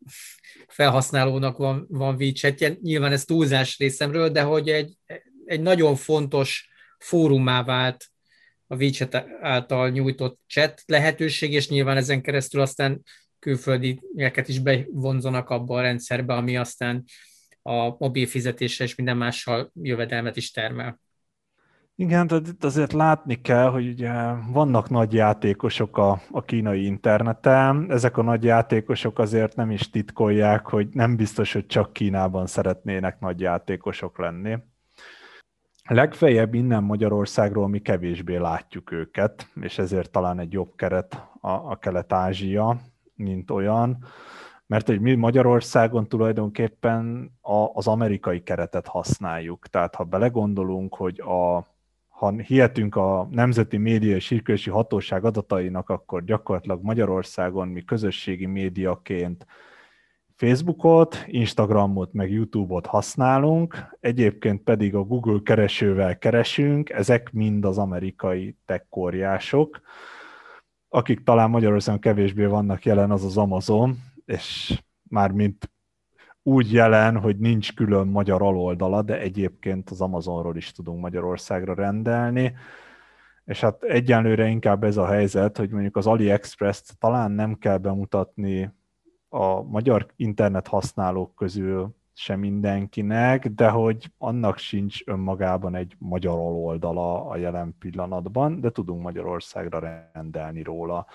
[0.67, 2.77] felhasználónak van, van WeChatje.
[2.83, 4.97] Nyilván ez túlzás részemről, de hogy egy,
[5.45, 8.05] egy nagyon fontos fórumá vált
[8.67, 13.03] a WeChat által nyújtott chat lehetőség, és nyilván ezen keresztül aztán
[13.39, 17.05] külföldieket is bevonzanak abba a rendszerbe, ami aztán
[17.63, 21.01] a mobil fizetéssel és minden mással jövedelmet is termel.
[22.01, 24.13] Igen, de azért látni kell, hogy ugye
[24.53, 27.87] vannak nagy játékosok a, a kínai interneten.
[27.91, 33.21] Ezek a nagy játékosok azért nem is titkolják, hogy nem biztos, hogy csak Kínában szeretnének
[33.21, 34.59] nagy játékosok lenni.
[35.85, 41.77] Legfeljebb innen Magyarországról mi kevésbé látjuk őket, és ezért talán egy jobb keret a, a
[41.77, 42.81] Kelet-Ázsia,
[43.15, 44.05] mint olyan,
[44.67, 49.67] mert hogy mi Magyarországon tulajdonképpen a, az amerikai keretet használjuk.
[49.67, 51.67] Tehát ha belegondolunk, hogy a
[52.19, 59.47] ha hihetünk a Nemzeti Média és Hírközlési Hatóság adatainak, akkor gyakorlatilag Magyarországon mi közösségi médiaként
[60.35, 68.57] Facebookot, Instagramot, meg YouTube-ot használunk, egyébként pedig a Google keresővel keresünk, ezek mind az amerikai
[68.65, 69.81] tekkóriások,
[70.89, 75.71] akik talán Magyarországon kevésbé vannak jelen, az az Amazon, és már mint
[76.43, 82.55] úgy jelen, hogy nincs külön magyar aloldala, de egyébként az Amazonról is tudunk Magyarországra rendelni,
[83.45, 88.73] és hát egyenlőre inkább ez a helyzet, hogy mondjuk az AliExpress-t talán nem kell bemutatni
[89.29, 97.27] a magyar internet használók közül sem mindenkinek, de hogy annak sincs önmagában egy magyar aloldala
[97.27, 101.07] a jelen pillanatban, de tudunk Magyarországra rendelni róla.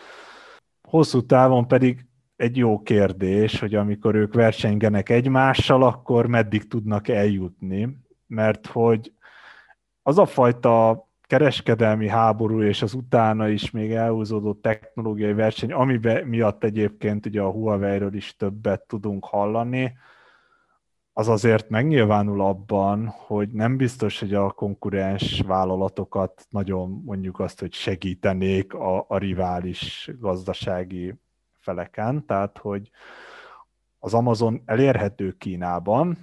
[0.81, 2.05] Hosszú távon pedig
[2.43, 9.13] egy jó kérdés, hogy amikor ők versengenek egymással, akkor meddig tudnak eljutni, mert hogy
[10.01, 16.63] az a fajta kereskedelmi háború és az utána is még elhúzódó technológiai verseny, amiben miatt
[16.63, 19.97] egyébként ugye a Huawei-ről is többet tudunk hallani,
[21.13, 27.73] az azért megnyilvánul abban, hogy nem biztos, hogy a konkurens vállalatokat nagyon mondjuk azt, hogy
[27.73, 31.13] segítenék a, a rivális gazdasági
[31.63, 32.89] feleken, tehát hogy
[33.99, 36.17] az Amazon elérhető Kínában,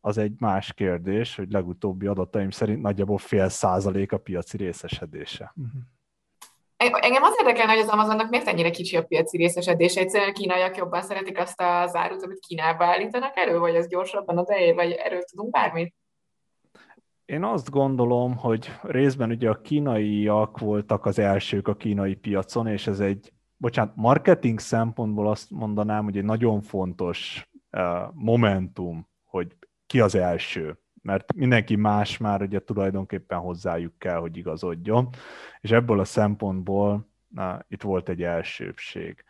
[0.00, 5.52] az egy más kérdés, hogy legutóbbi adataim szerint nagyjából fél százalék a piaci részesedése.
[5.56, 5.82] Uh-huh.
[6.76, 10.00] Engem az érdekelne, hogy az Amazonnak miért ennyire kicsi a piaci részesedése.
[10.00, 14.38] Egyszerűen a kínaiak jobban szeretik azt a zárut, amit Kínába állítanak elő, vagy az gyorsabban
[14.38, 15.94] az elé, vagy erről tudunk bármit?
[17.24, 22.86] Én azt gondolom, hogy részben ugye a kínaiak voltak az elsők a kínai piacon, és
[22.86, 30.00] ez egy, bocsánat, marketing szempontból azt mondanám, hogy egy nagyon fontos uh, momentum, hogy ki
[30.00, 35.08] az első mert mindenki más már ugye tulajdonképpen hozzájuk kell, hogy igazodjon,
[35.60, 39.24] és ebből a szempontból na, itt volt egy elsőbség.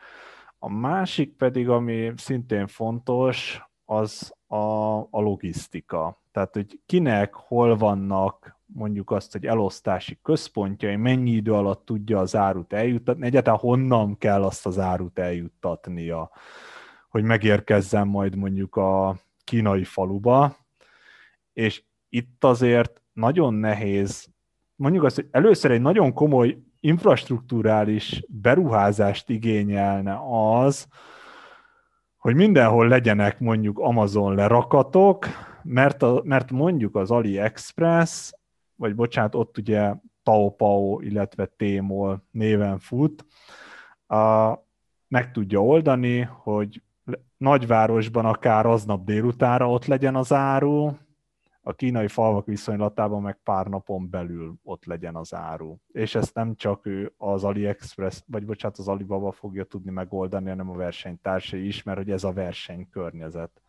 [0.58, 4.56] A másik pedig, ami szintén fontos, az a,
[5.00, 6.22] a logisztika.
[6.32, 12.36] Tehát, hogy kinek, hol vannak mondjuk azt, hogy elosztási központjai, mennyi idő alatt tudja az
[12.36, 16.30] árut eljuttatni, egyáltalán honnan kell azt az árut eljuttatnia,
[17.08, 20.56] hogy megérkezzen majd mondjuk a kínai faluba,
[21.52, 24.28] és itt azért nagyon nehéz,
[24.74, 30.20] mondjuk azt, hogy először egy nagyon komoly infrastruktúrális beruházást igényelne
[30.64, 30.86] az,
[32.16, 35.26] hogy mindenhol legyenek mondjuk Amazon lerakatok,
[35.62, 38.32] mert, a, mert mondjuk az AliExpress,
[38.76, 43.26] vagy bocsánat, ott ugye Taobao, illetve Tmall néven fut,
[44.06, 44.52] a,
[45.08, 46.82] meg tudja oldani, hogy
[47.36, 50.90] nagyvárosban akár aznap délutára ott legyen az áru,
[51.68, 55.76] a kínai falvak viszonylatában meg pár napon belül ott legyen az áru.
[55.92, 60.70] És ezt nem csak ő az AliExpress, vagy bocsánat, az Alibaba fogja tudni megoldani, hanem
[60.70, 63.62] a versenytársai is, mert hogy ez a versenykörnyezet.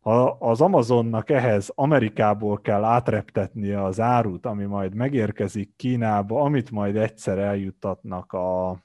[0.00, 6.96] Ha az Amazonnak ehhez Amerikából kell átreptetnie az árut, ami majd megérkezik Kínába, amit majd
[6.96, 8.78] egyszer eljuttatnak a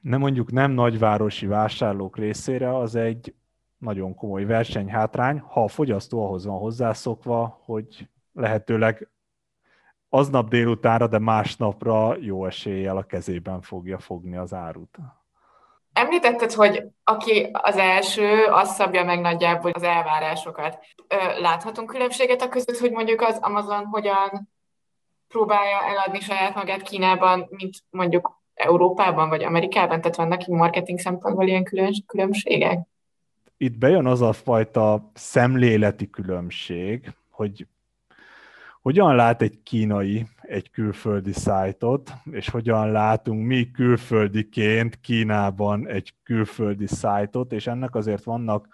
[0.00, 3.34] nem mondjuk nem nagyvárosi vásárlók részére, az egy
[3.78, 9.08] nagyon komoly versenyhátrány, ha a fogyasztó ahhoz van hozzászokva, hogy lehetőleg
[10.08, 14.98] aznap délutára, de másnapra jó eséllyel a kezében fogja fogni az árut.
[15.94, 20.78] Említetted, hogy aki az első, az szabja meg nagyjából az elvárásokat.
[21.40, 24.52] Láthatunk különbséget a között, hogy mondjuk az Amazon hogyan
[25.28, 30.00] próbálja eladni saját magát Kínában, mint mondjuk Európában vagy Amerikában?
[30.00, 31.64] Tehát vannak marketing szempontból ilyen
[32.06, 32.78] különbségek?
[33.56, 37.66] itt bejön az a fajta szemléleti különbség, hogy
[38.84, 46.86] hogyan lát egy kínai egy külföldi szájtot, és hogyan látunk mi külföldiként Kínában egy külföldi
[46.86, 48.68] szájtot, és ennek azért vannak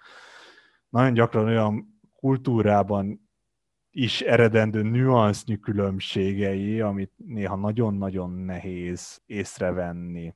[0.89, 3.29] nagyon gyakran olyan kultúrában
[3.91, 10.35] is eredendő nüansznyi különbségei, amit néha nagyon-nagyon nehéz észrevenni.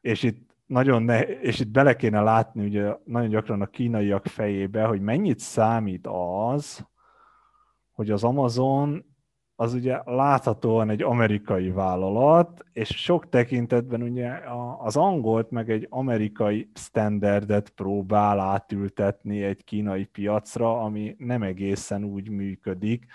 [0.00, 4.84] És itt nagyon ne, és itt bele kéne látni ugye nagyon gyakran a kínaiak fejébe,
[4.84, 6.86] hogy mennyit számít az,
[7.96, 9.04] hogy az Amazon
[9.58, 14.40] az ugye láthatóan egy amerikai vállalat, és sok tekintetben ugye
[14.78, 22.28] az angolt meg egy amerikai standardet próbál átültetni egy kínai piacra, ami nem egészen úgy
[22.28, 23.06] működik,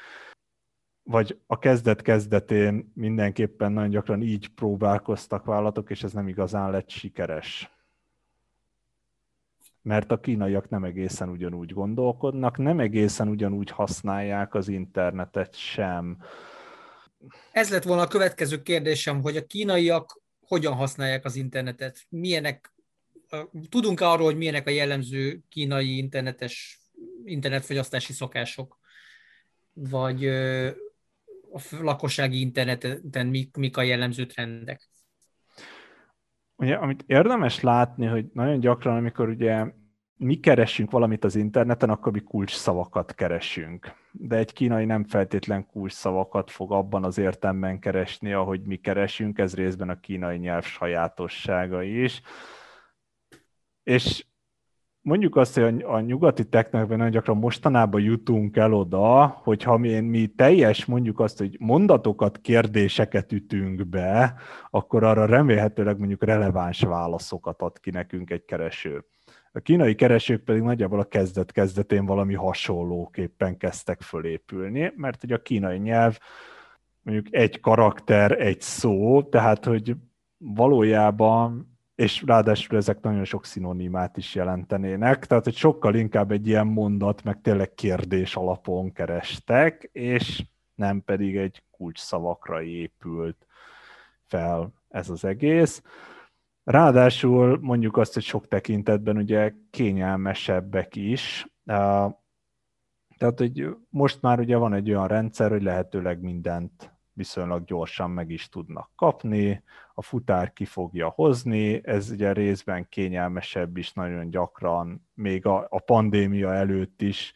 [1.04, 7.81] vagy a kezdet-kezdetén mindenképpen nagyon gyakran így próbálkoztak vállalatok, és ez nem igazán lett sikeres.
[9.82, 16.18] Mert a kínaiak nem egészen ugyanúgy gondolkodnak, nem egészen ugyanúgy használják az internetet sem.
[17.52, 22.06] Ez lett volna a következő kérdésem, hogy a kínaiak hogyan használják az internetet?
[22.10, 22.74] Milyenek,
[23.70, 26.80] tudunk arról, hogy milyenek a jellemző kínai internetes
[27.26, 28.80] internetfogyasztási szokások?
[29.74, 30.26] Vagy
[31.54, 34.90] a lakossági interneten mik, mik a jellemző trendek?
[36.62, 39.66] Ugye, amit érdemes látni, hogy nagyon gyakran, amikor ugye
[40.18, 43.94] mi keresünk valamit az interneten, akkor mi kulcs szavakat keresünk.
[44.12, 49.38] De egy kínai nem feltétlen kulcs szavakat fog abban az értelemben keresni, ahogy mi keresünk,
[49.38, 52.22] ez részben a kínai nyelv sajátossága is.
[53.84, 54.26] És
[55.02, 60.28] mondjuk azt, hogy a nyugati technekben nagyon gyakran mostanában jutunk el oda, hogyha mi, mi
[60.28, 64.34] teljes mondjuk azt, hogy mondatokat, kérdéseket ütünk be,
[64.70, 69.06] akkor arra remélhetőleg mondjuk releváns válaszokat ad ki nekünk egy kereső.
[69.52, 75.78] A kínai keresők pedig nagyjából a kezdet-kezdetén valami hasonlóképpen kezdtek fölépülni, mert ugye a kínai
[75.78, 76.18] nyelv
[77.02, 79.96] mondjuk egy karakter, egy szó, tehát hogy
[80.38, 81.71] valójában
[82.02, 87.24] és ráadásul ezek nagyon sok szinonimát is jelentenének, tehát hogy sokkal inkább egy ilyen mondat,
[87.24, 90.44] meg tényleg kérdés alapon kerestek, és
[90.76, 93.46] nem pedig egy kulcs szavakra épült
[94.28, 95.82] fel ez az egész.
[96.64, 101.48] Ráadásul mondjuk azt, hogy sok tekintetben ugye kényelmesebbek is.
[103.18, 108.30] Tehát, hogy most már ugye van egy olyan rendszer, hogy lehetőleg mindent viszonylag gyorsan meg
[108.30, 109.64] is tudnak kapni,
[109.94, 115.80] a futár ki fogja hozni, ez ugye részben kényelmesebb is nagyon gyakran, még a, a
[115.80, 117.34] pandémia előtt is,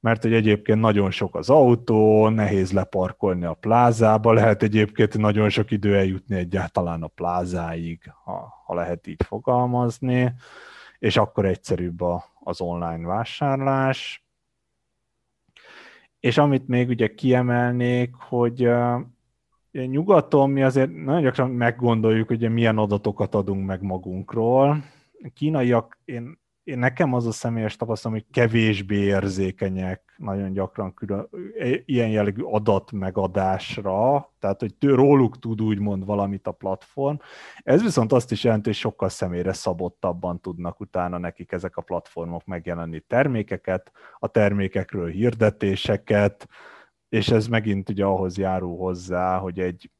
[0.00, 5.70] mert hogy egyébként nagyon sok az autó, nehéz leparkolni a plázába, lehet egyébként nagyon sok
[5.70, 10.34] idő eljutni egyáltalán a plázáig, ha, ha lehet így fogalmazni,
[10.98, 14.23] és akkor egyszerűbb a, az online vásárlás.
[16.24, 18.68] És amit még ugye kiemelnék, hogy
[19.70, 24.68] nyugaton mi azért nagyon gyakran meggondoljuk, hogy milyen adatokat adunk meg magunkról.
[25.22, 31.28] A kínaiak, én én nekem az a személyes tapasztalat, hogy kevésbé érzékenyek nagyon gyakran külön,
[31.84, 37.16] ilyen jellegű adat megadásra, tehát hogy róluk tud úgymond valamit a platform.
[37.62, 42.44] Ez viszont azt is jelenti, hogy sokkal személyre szabottabban tudnak utána nekik ezek a platformok
[42.44, 46.48] megjelenni termékeket, a termékekről hirdetéseket,
[47.08, 49.90] és ez megint ugye ahhoz járul hozzá, hogy egy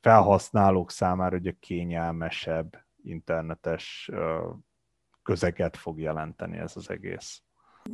[0.00, 4.10] felhasználók számára ugye kényelmesebb internetes
[5.22, 7.42] közeget fog jelenteni ez az egész.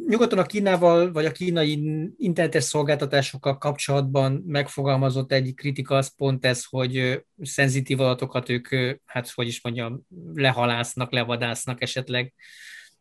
[0.07, 1.81] Nyugaton a Kínával, vagy a kínai
[2.17, 8.69] internetes szolgáltatásokkal kapcsolatban megfogalmazott egy kritika, az pont ez, hogy szenzitív adatokat ők,
[9.05, 10.01] hát hogy is mondjam,
[10.35, 12.35] lehalásznak, levadásznak esetleg,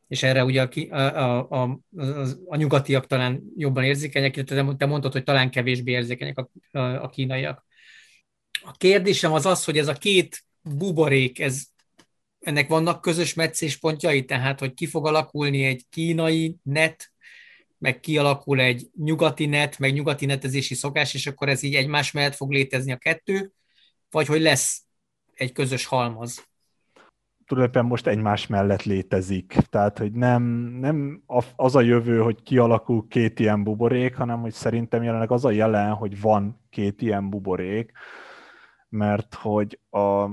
[0.07, 5.11] és erre ugye a, a, a, a, a nyugatiak talán jobban érzékenyek, illetve te mondtad,
[5.11, 7.65] hogy talán kevésbé érzékenyek a, a, a kínaiak.
[8.61, 11.63] A kérdésem az az, hogy ez a két buborék, ez
[12.45, 17.11] ennek vannak közös meccéspontjai, tehát hogy ki fog alakulni egy kínai net,
[17.77, 22.35] meg kialakul egy nyugati net, meg nyugati netezési szokás, és akkor ez így egymás mellett
[22.35, 23.51] fog létezni a kettő,
[24.09, 24.83] vagy hogy lesz
[25.33, 26.47] egy közös halmaz?
[27.45, 29.57] tulajdonképpen most egymás mellett létezik.
[29.69, 30.43] Tehát, hogy nem,
[30.79, 31.23] nem
[31.55, 35.93] az a jövő, hogy kialakul két ilyen buborék, hanem hogy szerintem jelenleg az a jelen,
[35.93, 37.91] hogy van két ilyen buborék,
[38.89, 40.29] mert hogy a,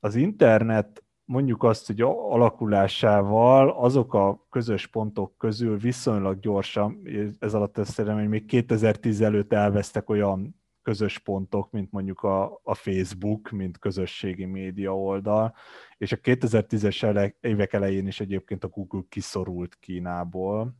[0.00, 7.02] az internet mondjuk azt, hogy alakulásával azok a közös pontok közül viszonylag gyorsan,
[7.38, 12.60] ez alatt ezt szerintem, hogy még 2010 előtt elvesztek olyan közös pontok, mint mondjuk a,
[12.62, 15.54] a Facebook, mint közösségi média oldal,
[15.98, 20.76] és a 2010-es ele, évek elején is egyébként a Google kiszorult Kínából.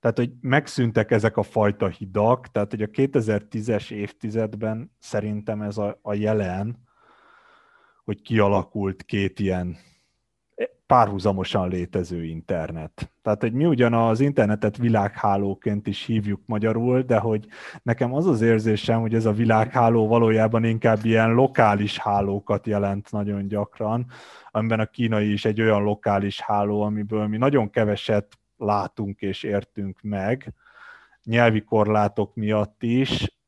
[0.00, 5.98] Tehát, hogy megszűntek ezek a fajta hidak, tehát, hogy a 2010-es évtizedben szerintem ez a,
[6.02, 6.83] a jelen,
[8.04, 9.76] hogy kialakult két ilyen
[10.86, 13.12] párhuzamosan létező internet.
[13.22, 17.46] Tehát, hogy mi ugyan az internetet világhálóként is hívjuk magyarul, de hogy
[17.82, 23.48] nekem az az érzésem, hogy ez a világháló valójában inkább ilyen lokális hálókat jelent nagyon
[23.48, 24.06] gyakran,
[24.50, 29.98] amiben a kínai is egy olyan lokális háló, amiből mi nagyon keveset látunk és értünk
[30.02, 30.54] meg,
[31.22, 33.38] nyelvi korlátok miatt is,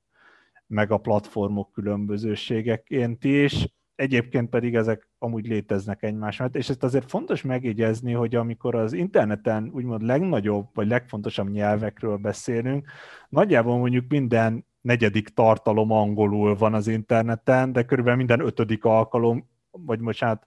[0.66, 7.10] meg a platformok különbözőségeként is, egyébként pedig ezek amúgy léteznek egymás mellett, és ezt azért
[7.10, 12.86] fontos megjegyezni, hogy amikor az interneten úgymond legnagyobb vagy legfontosabb nyelvekről beszélünk,
[13.28, 20.00] nagyjából mondjuk minden negyedik tartalom angolul van az interneten, de körülbelül minden ötödik alkalom, vagy
[20.00, 20.46] most hát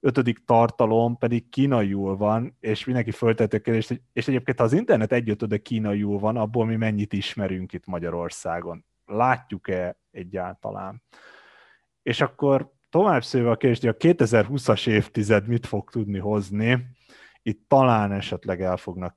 [0.00, 5.12] ötödik tartalom pedig kínaiul van, és mindenki föltette a kérdést, és egyébként ha az internet
[5.12, 8.84] egyötöde kínaiul van, abból mi mennyit ismerünk itt Magyarországon?
[9.06, 11.02] Látjuk-e egyáltalán?
[12.02, 16.86] És akkor tovább szőve a kérdés, a 2020-as évtized mit fog tudni hozni,
[17.42, 19.16] itt talán esetleg el fognak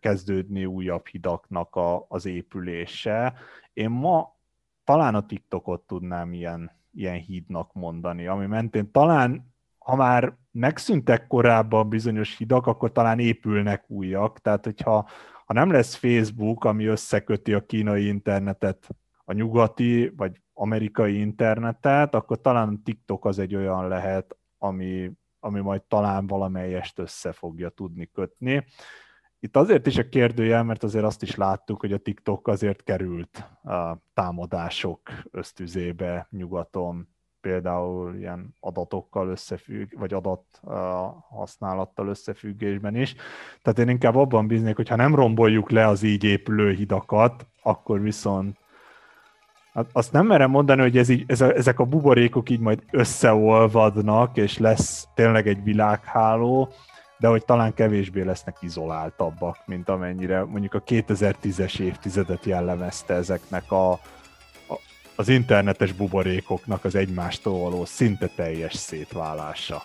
[0.00, 3.34] kezdődni újabb hidaknak a, az épülése.
[3.72, 4.36] Én ma
[4.84, 11.88] talán a TikTokot tudnám ilyen, ilyen hídnak mondani, ami mentén talán, ha már megszűntek korábban
[11.88, 14.38] bizonyos hidak, akkor talán épülnek újak.
[14.38, 15.08] Tehát, hogyha
[15.46, 18.88] ha nem lesz Facebook, ami összeköti a kínai internetet
[19.24, 25.82] a nyugati, vagy amerikai internetet, akkor talán TikTok az egy olyan lehet, ami, ami majd
[25.82, 28.64] talán valamelyest össze fogja tudni kötni.
[29.40, 33.38] Itt azért is a kérdőjel, mert azért azt is láttuk, hogy a TikTok azért került
[33.62, 35.00] a támadások
[35.30, 37.08] ösztüzébe nyugaton,
[37.40, 40.60] például ilyen adatokkal összefügg, vagy adat
[41.28, 43.14] használattal összefüggésben is.
[43.62, 48.00] Tehát én inkább abban bíznék, hogy ha nem romboljuk le az így épülő hidakat, akkor
[48.00, 48.58] viszont
[49.72, 52.82] Hát azt nem merem mondani, hogy ez így, ez a, ezek a buborékok így majd
[52.90, 56.72] összeolvadnak, és lesz tényleg egy világháló,
[57.18, 63.90] de hogy talán kevésbé lesznek izoláltabbak, mint amennyire mondjuk a 2010-es évtizedet jellemezte ezeknek a,
[63.92, 63.98] a,
[65.16, 69.82] az internetes buborékoknak az egymástól való szinte teljes szétválása.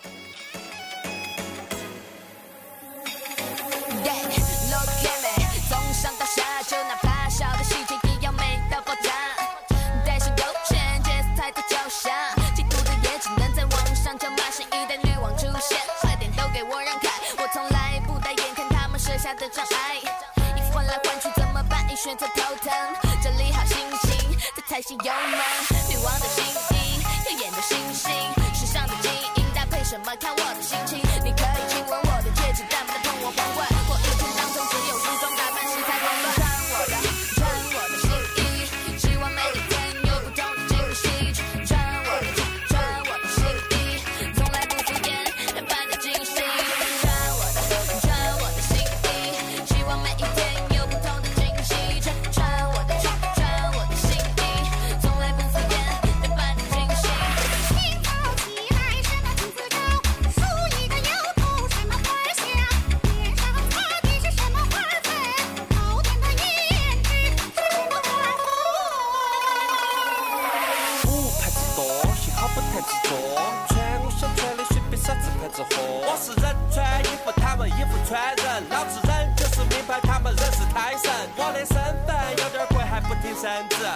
[22.08, 22.72] 选择头疼
[23.22, 25.38] 整理好心情再踩下油门。
[25.90, 26.42] 女王的新
[26.74, 28.10] 衣耀眼的星星
[28.54, 30.87] 时尚的精英搭配什么看我的心情？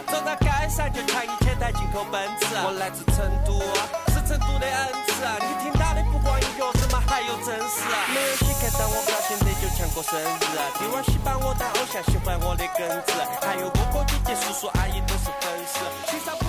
[0.06, 3.60] 走到街上就抢一千台进口奔驰我来自成都
[4.08, 5.12] 是成都的恩赐
[5.44, 7.84] 你听到的不光有钥匙嘛还有真实
[8.14, 13.12] 没有谁看到我高兴的就像过生日帝王喜欢我当偶像喜欢我的耿直
[13.44, 16.41] 还有哥哥姐姐叔叔阿姨都是粉丝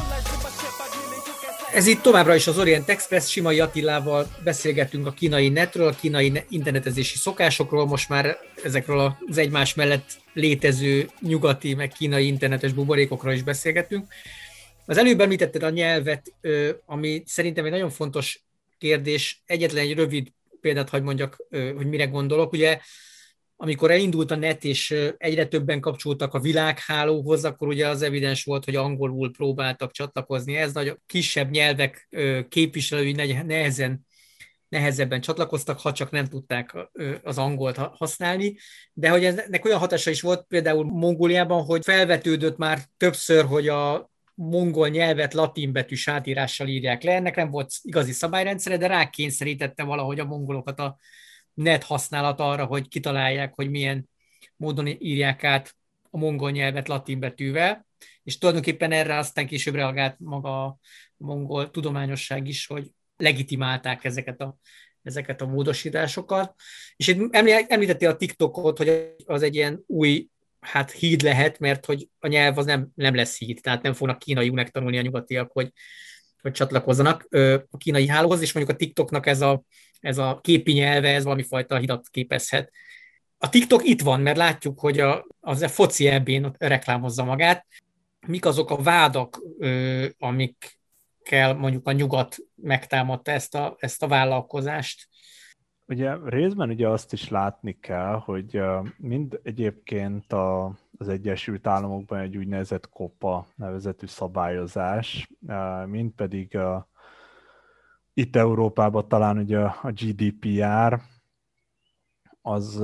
[1.73, 6.43] Ez itt továbbra is az Orient Express, Simai Attilával beszélgettünk a kínai netről, a kínai
[6.49, 13.43] internetezési szokásokról, most már ezekről az egymás mellett létező nyugati, meg kínai internetes buborékokról is
[13.43, 14.13] beszélgetünk.
[14.85, 16.33] Az előbb említetted a nyelvet,
[16.85, 18.43] ami szerintem egy nagyon fontos
[18.77, 19.41] kérdés.
[19.45, 20.27] Egyetlen egy rövid
[20.61, 22.51] példát hagy mondjak, hogy mire gondolok.
[22.51, 22.79] Ugye
[23.63, 28.65] amikor elindult a net, és egyre többen kapcsoltak a világhálóhoz, akkor ugye az evidens volt,
[28.65, 30.55] hogy angolul próbáltak csatlakozni.
[30.55, 32.09] Ez nagy kisebb nyelvek
[32.49, 34.05] képviselői nehezen
[34.69, 36.75] nehezebben csatlakoztak, ha csak nem tudták
[37.23, 38.55] az angolt használni,
[38.93, 44.11] de hogy ennek olyan hatása is volt például Mongóliában, hogy felvetődött már többször, hogy a
[44.35, 47.13] mongol nyelvet latin betű sátírással írják le.
[47.13, 50.97] Ennek nem volt igazi szabályrendszere, de rákényszerítette valahogy a mongolokat a
[51.53, 54.09] net használat arra, hogy kitalálják, hogy milyen
[54.55, 55.75] módon írják át
[56.09, 57.85] a mongol nyelvet latin betűvel,
[58.23, 60.77] és tulajdonképpen erre aztán később reagált maga a
[61.17, 64.57] mongol tudományosság is, hogy legitimálták ezeket a,
[65.03, 66.53] ezeket a módosításokat.
[66.95, 67.35] És itt
[67.67, 70.27] említettél a TikTokot, hogy az egy ilyen új
[70.59, 74.19] hát híd lehet, mert hogy a nyelv az nem, nem lesz híd, tehát nem fognak
[74.19, 75.71] kínaiul megtanulni a nyugatiak, hogy,
[76.41, 77.27] hogy csatlakozzanak
[77.69, 79.63] a kínai hálóhoz, és mondjuk a TikToknak ez a
[80.03, 82.71] ez a képi nyelve, ez valami fajta hidat képezhet.
[83.37, 87.65] A TikTok itt van, mert látjuk, hogy a, az a foci ebben reklámozza magát.
[88.27, 89.41] Mik azok a vádak,
[90.17, 95.07] amikkel mondjuk a nyugat megtámadta ezt a, ezt a vállalkozást?
[95.87, 98.61] Ugye részben ugye azt is látni kell, hogy
[98.97, 105.29] mind egyébként a, az Egyesült Államokban egy úgynevezett COPA nevezetű szabályozás,
[105.85, 106.87] mind pedig a,
[108.13, 111.01] itt Európában talán ugye a GDPR
[112.41, 112.83] az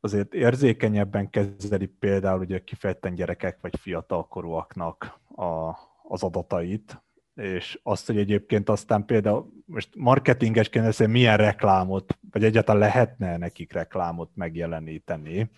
[0.00, 5.70] azért érzékenyebben kezeli például ugye kifejezetten gyerekek vagy fiatalkorúaknak a,
[6.02, 7.02] az adatait,
[7.34, 13.72] és azt, hogy egyébként aztán például most marketingesként ezt milyen reklámot, vagy egyáltalán lehetne nekik
[13.72, 15.50] reklámot megjeleníteni.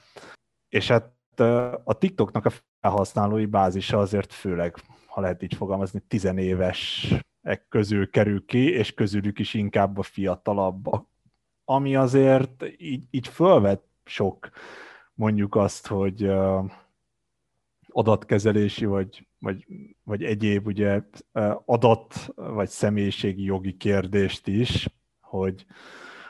[0.68, 1.12] És hát
[1.84, 4.76] a TikToknak a felhasználói bázisa azért főleg,
[5.06, 7.14] ha lehet így fogalmazni, tizenéves
[7.68, 11.06] közül kerül ki, és közülük is inkább a fiatalabbak.
[11.64, 14.50] Ami azért így, így fölvet sok
[15.14, 16.30] mondjuk azt, hogy
[17.88, 19.66] adatkezelési vagy, vagy,
[20.02, 21.02] vagy egyéb ugye
[21.64, 24.88] adat vagy személyiségi jogi kérdést is,
[25.20, 25.66] hogy,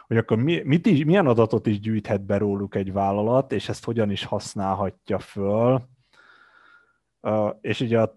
[0.06, 3.84] hogy akkor mi, mit is, milyen adatot is gyűjthet be róluk egy vállalat, és ezt
[3.84, 5.88] hogyan is használhatja föl,
[7.60, 8.14] és ugye a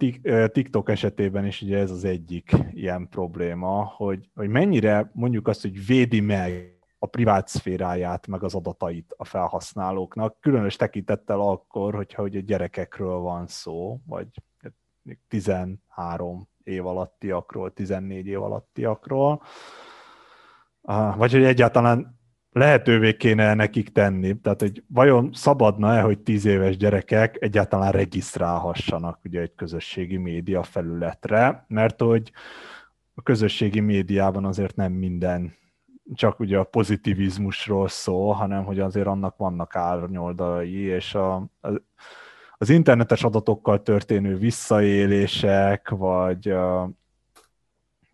[0.52, 5.86] TikTok esetében is ugye ez az egyik ilyen probléma, hogy, hogy mennyire mondjuk azt, hogy
[5.86, 12.40] védi meg a privát szféráját, meg az adatait a felhasználóknak, különös tekintettel akkor, hogyha ugye
[12.40, 14.28] gyerekekről van szó, vagy
[15.28, 19.42] 13 év alattiakról, 14 év alattiakról,
[21.16, 22.15] vagy hogy egyáltalán
[22.56, 24.40] lehetővé kéne nekik tenni.
[24.40, 31.66] Tehát, hogy vajon szabadna-e, hogy tíz éves gyerekek egyáltalán regisztrálhassanak ugye egy közösségi média felületre,
[31.68, 32.32] mert hogy
[33.14, 35.54] a közösségi médiában azért nem minden
[36.14, 41.46] csak ugye a pozitivizmusról szól, hanem hogy azért annak vannak árnyoldalai, és a,
[42.58, 46.90] az internetes adatokkal történő visszaélések, vagy a,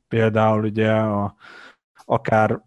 [0.07, 1.35] például ugye a,
[2.05, 2.61] akár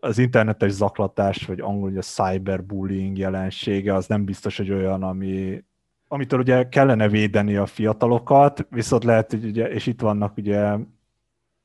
[0.00, 5.64] az internetes zaklatás, vagy angol a cyberbullying jelensége, az nem biztos, hogy olyan, ami,
[6.08, 10.76] amitől ugye kellene védeni a fiatalokat, viszont lehet, hogy ugye, és itt vannak ugye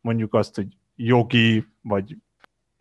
[0.02, 2.18] mondjuk azt, hogy jogi, vagy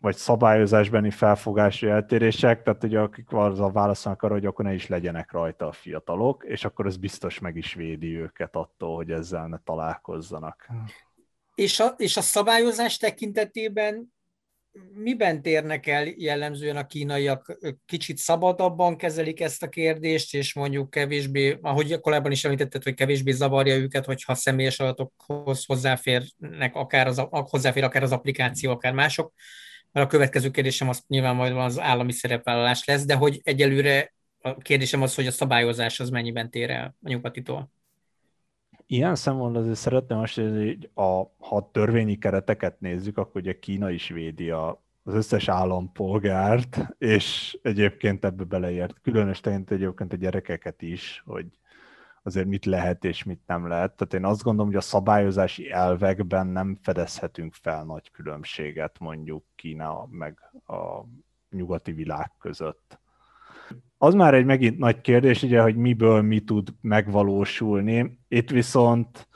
[0.03, 5.31] vagy szabályozásbeni felfogási eltérések, tehát ugye akik a válaszolnak arra, hogy akkor ne is legyenek
[5.31, 9.57] rajta a fiatalok, és akkor ez biztos meg is védi őket attól, hogy ezzel ne
[9.57, 10.67] találkozzanak.
[11.55, 14.12] És a, és a szabályozás tekintetében
[14.93, 17.57] miben térnek el jellemzően a kínaiak?
[17.85, 23.31] Kicsit szabadabban kezelik ezt a kérdést, és mondjuk kevésbé, ahogy korábban is említetted, hogy kevésbé
[23.31, 29.33] zavarja őket, hogyha személyes adatokhoz hozzáférnek, akár az, hozzáfér akár az applikáció, akár mások,
[29.91, 34.57] mert a következő kérdésem az nyilván majd az állami szerepvállalás lesz, de hogy egyelőre a
[34.57, 37.71] kérdésem az, hogy a szabályozás az mennyiben tér el a nyugatitól.
[38.85, 41.01] Ilyen szempontból azért szeretném azt, hogy a,
[41.39, 47.59] ha a törvényi kereteket nézzük, akkor ugye Kína is védi a, az összes állampolgárt, és
[47.61, 51.45] egyébként ebbe beleért különös teint egyébként a gyerekeket is, hogy
[52.23, 53.95] azért mit lehet és mit nem lehet.
[53.95, 60.05] Tehát én azt gondolom, hogy a szabályozási elvekben nem fedezhetünk fel nagy különbséget mondjuk Kína
[60.09, 61.03] meg a
[61.49, 62.99] nyugati világ között.
[64.03, 68.19] Az már egy megint nagy kérdés, ugye, hogy miből mi tud megvalósulni.
[68.27, 69.27] Itt viszont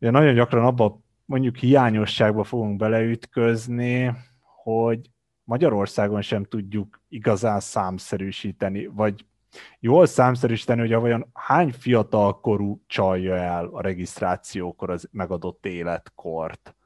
[0.00, 4.12] ugye nagyon gyakran abba mondjuk hiányosságba fogunk beleütközni,
[4.62, 5.10] hogy
[5.42, 9.26] Magyarországon sem tudjuk igazán számszerűsíteni, vagy
[9.80, 16.76] jól számszerűsíteni, hogy vajon hány fiatal korú csalja el a regisztrációkor az megadott életkort,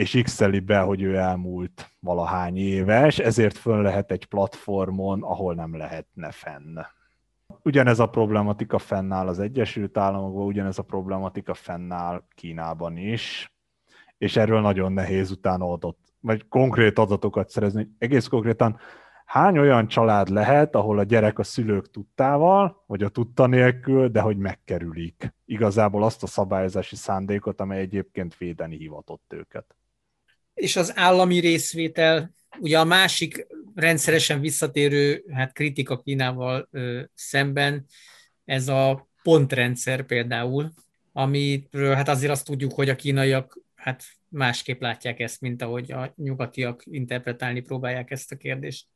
[0.00, 5.76] és x be, hogy ő elmúlt valahány éves, ezért föl lehet egy platformon, ahol nem
[5.76, 6.78] lehetne fenn.
[7.62, 13.54] Ugyanez a problematika fennáll az Egyesült Államokban, ugyanez a problematika fennáll Kínában is,
[14.18, 17.88] és erről nagyon nehéz utána adott, vagy konkrét adatokat szerezni.
[17.98, 18.78] Egész konkrétan
[19.24, 24.20] hány olyan család lehet, ahol a gyerek a szülők tudtával, vagy a tudta nélkül, de
[24.20, 29.74] hogy megkerülik igazából azt a szabályozási szándékot, amely egyébként védeni hivatott őket.
[30.54, 37.86] És az állami részvétel, ugye a másik rendszeresen visszatérő hát kritika Kínával ö, szemben,
[38.44, 40.72] ez a pontrendszer például,
[41.12, 46.12] amiről hát azért azt tudjuk, hogy a kínaiak hát másképp látják ezt, mint ahogy a
[46.16, 48.86] nyugatiak interpretálni próbálják ezt a kérdést.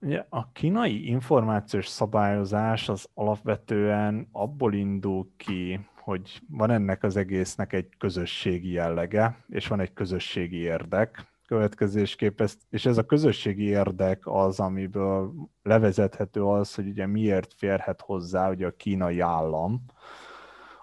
[0.00, 7.72] Ugye a kínai információs szabályozás az alapvetően abból indul ki, hogy van ennek az egésznek
[7.72, 14.20] egy közösségi jellege, és van egy közösségi érdek következésképp, ezt, és ez a közösségi érdek
[14.26, 15.32] az, amiből
[15.62, 19.84] levezethető az, hogy ugye miért férhet hozzá ugye a kínai állam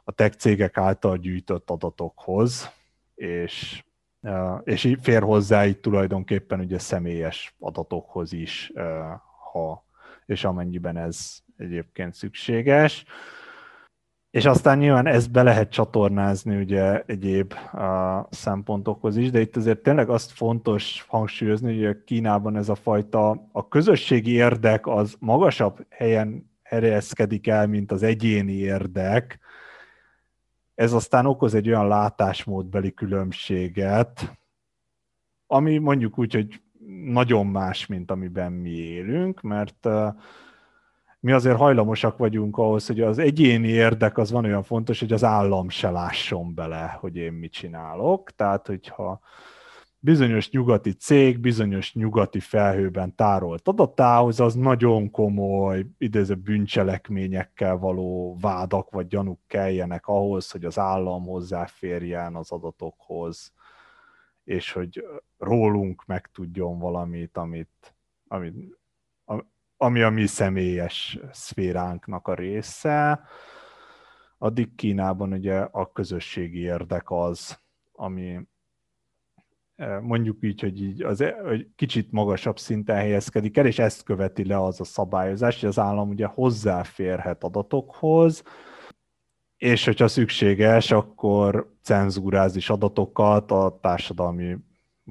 [0.03, 2.71] a tech cégek által gyűjtött adatokhoz,
[3.15, 3.83] és
[4.63, 8.71] és fér hozzá így tulajdonképpen ugye személyes adatokhoz is,
[9.51, 9.85] ha
[10.25, 13.05] és amennyiben ez egyébként szükséges.
[14.31, 17.81] És aztán nyilván ezt be lehet csatornázni ugye egyéb uh,
[18.29, 23.47] szempontokhoz is, de itt azért tényleg azt fontos hangsúlyozni, hogy a Kínában ez a fajta,
[23.51, 29.39] a közösségi érdek az magasabb helyen helyezkedik el, mint az egyéni érdek,
[30.75, 34.37] ez aztán okoz egy olyan látásmódbeli különbséget,
[35.47, 36.61] ami mondjuk úgy, hogy
[37.05, 39.87] nagyon más, mint amiben mi élünk, mert
[41.21, 45.23] mi azért hajlamosak vagyunk ahhoz, hogy az egyéni érdek az van olyan fontos, hogy az
[45.23, 48.31] állam se lásson bele, hogy én mit csinálok.
[48.31, 49.19] Tehát, hogyha
[49.99, 58.89] bizonyos nyugati cég, bizonyos nyugati felhőben tárolt adatához, az nagyon komoly, idéző bűncselekményekkel való vádak
[58.89, 63.53] vagy gyanúk keljenek ahhoz, hogy az állam hozzáférjen az adatokhoz,
[64.43, 65.05] és hogy
[65.37, 67.95] rólunk megtudjon valamit, amit,
[68.27, 68.79] amit,
[69.83, 73.21] ami a mi személyes szféránknak a része.
[74.37, 77.59] Addig Kínában ugye a közösségi érdek az,
[77.91, 78.47] ami,
[80.01, 84.45] mondjuk így, hogy így az, e, hogy kicsit magasabb szinten helyezkedik el, és ezt követi
[84.45, 88.43] le az a szabályozás, hogy az állam ugye hozzáférhet adatokhoz,
[89.57, 94.57] és hogyha szükséges, akkor cenzúráz is adatokat a társadalmi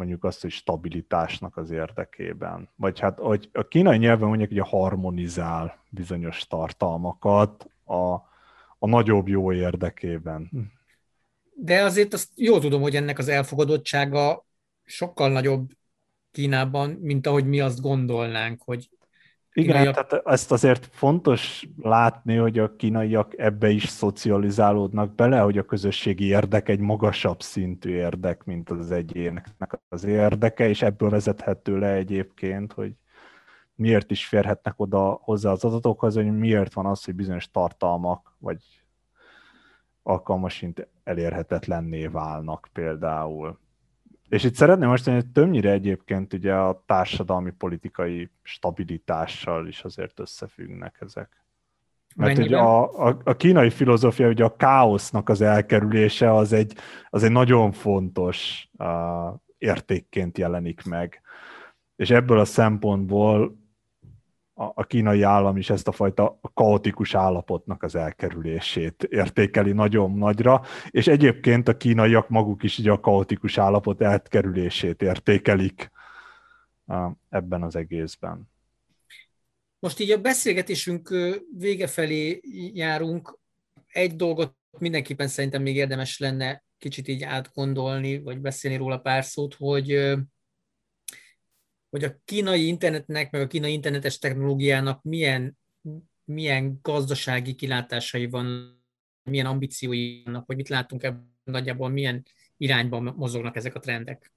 [0.00, 2.68] mondjuk azt, hogy stabilitásnak az érdekében.
[2.76, 8.12] Vagy hát, hogy a kínai nyelven mondjuk, hogy a harmonizál bizonyos tartalmakat a,
[8.78, 10.50] a nagyobb jó érdekében.
[11.54, 14.46] De azért azt jól tudom, hogy ennek az elfogadottsága
[14.84, 15.70] sokkal nagyobb
[16.30, 18.90] Kínában, mint ahogy mi azt gondolnánk, hogy
[19.52, 20.06] igen, kínaiak...
[20.06, 26.24] tehát ezt azért fontos látni, hogy a kínaiak ebbe is szocializálódnak bele, hogy a közösségi
[26.24, 32.72] érdek egy magasabb szintű érdek, mint az egyéneknek az érdeke, és ebből vezethető le egyébként,
[32.72, 32.92] hogy
[33.74, 38.62] miért is férhetnek oda hozzá az adatokhoz, hogy miért van az, hogy bizonyos tartalmak, vagy
[40.02, 43.58] alkalmasint elérhetetlenné válnak például.
[44.30, 50.20] És itt szeretném most mondani, hogy többnyire egyébként ugye a társadalmi politikai stabilitással is azért
[50.20, 51.44] összefüggnek ezek.
[52.16, 56.74] Mert ugye a, a, a kínai filozófia, ugye a káosznak az elkerülése az egy,
[57.10, 61.20] az egy nagyon fontos uh, értékként jelenik meg.
[61.96, 63.59] És ebből a szempontból
[64.74, 71.06] a, kínai állam is ezt a fajta kaotikus állapotnak az elkerülését értékeli nagyon nagyra, és
[71.06, 75.90] egyébként a kínaiak maguk is így a kaotikus állapot elkerülését értékelik
[77.28, 78.50] ebben az egészben.
[79.78, 81.14] Most így a beszélgetésünk
[81.58, 82.40] vége felé
[82.74, 83.38] járunk.
[83.86, 89.54] Egy dolgot mindenképpen szerintem még érdemes lenne kicsit így átgondolni, vagy beszélni róla pár szót,
[89.54, 90.16] hogy
[91.90, 95.58] hogy a kínai internetnek, meg a kínai internetes technológiának milyen,
[96.24, 98.78] milyen gazdasági kilátásai van,
[99.24, 102.24] milyen ambíciói vannak, hogy mit látunk ebben nagyjából, milyen
[102.56, 104.32] irányban mozognak ezek a trendek.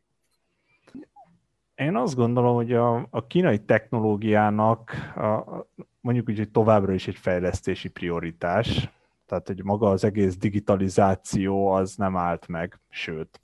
[1.76, 5.68] Én azt gondolom, hogy a, a kínai technológiának a,
[6.02, 8.90] mondjuk úgy, hogy továbbra is egy fejlesztési prioritás,
[9.26, 13.42] tehát hogy maga az egész digitalizáció az nem állt meg, sőt.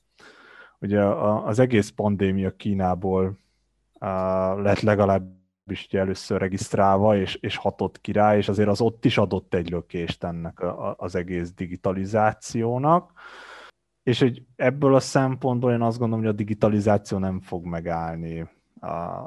[0.79, 3.37] Ugye az egész pandémia Kínából
[4.55, 9.17] lett legalábbis ugye először regisztrálva, és, és hatott ki rá, és azért az ott is
[9.17, 13.11] adott egy lökést ennek a, az egész digitalizációnak.
[14.03, 18.47] És hogy ebből a szempontból én azt gondolom, hogy a digitalizáció nem fog megállni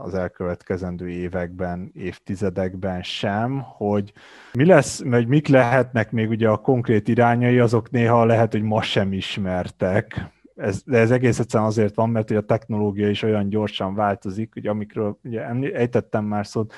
[0.02, 4.12] az elkövetkezendő években, évtizedekben sem, hogy
[4.52, 8.82] mi lesz, vagy mik lehetnek még ugye a konkrét irányai, azok néha lehet, hogy ma
[8.82, 13.48] sem ismertek, ez, de ez egész egyszerűen azért van, mert hogy a technológia is olyan
[13.48, 15.42] gyorsan változik, hogy amikről ugye
[15.72, 16.74] ejtettem már szót,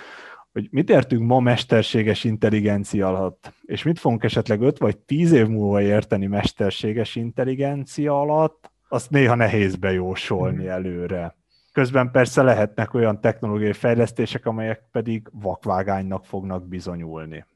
[0.52, 5.46] hogy mit értünk ma mesterséges intelligencia alatt, és mit fogunk esetleg 5 vagy 10 év
[5.46, 10.72] múlva érteni mesterséges intelligencia alatt, azt néha nehéz bejósolni hmm.
[10.72, 11.36] előre.
[11.72, 17.46] Közben persze lehetnek olyan technológiai fejlesztések, amelyek pedig vakvágánynak fognak bizonyulni.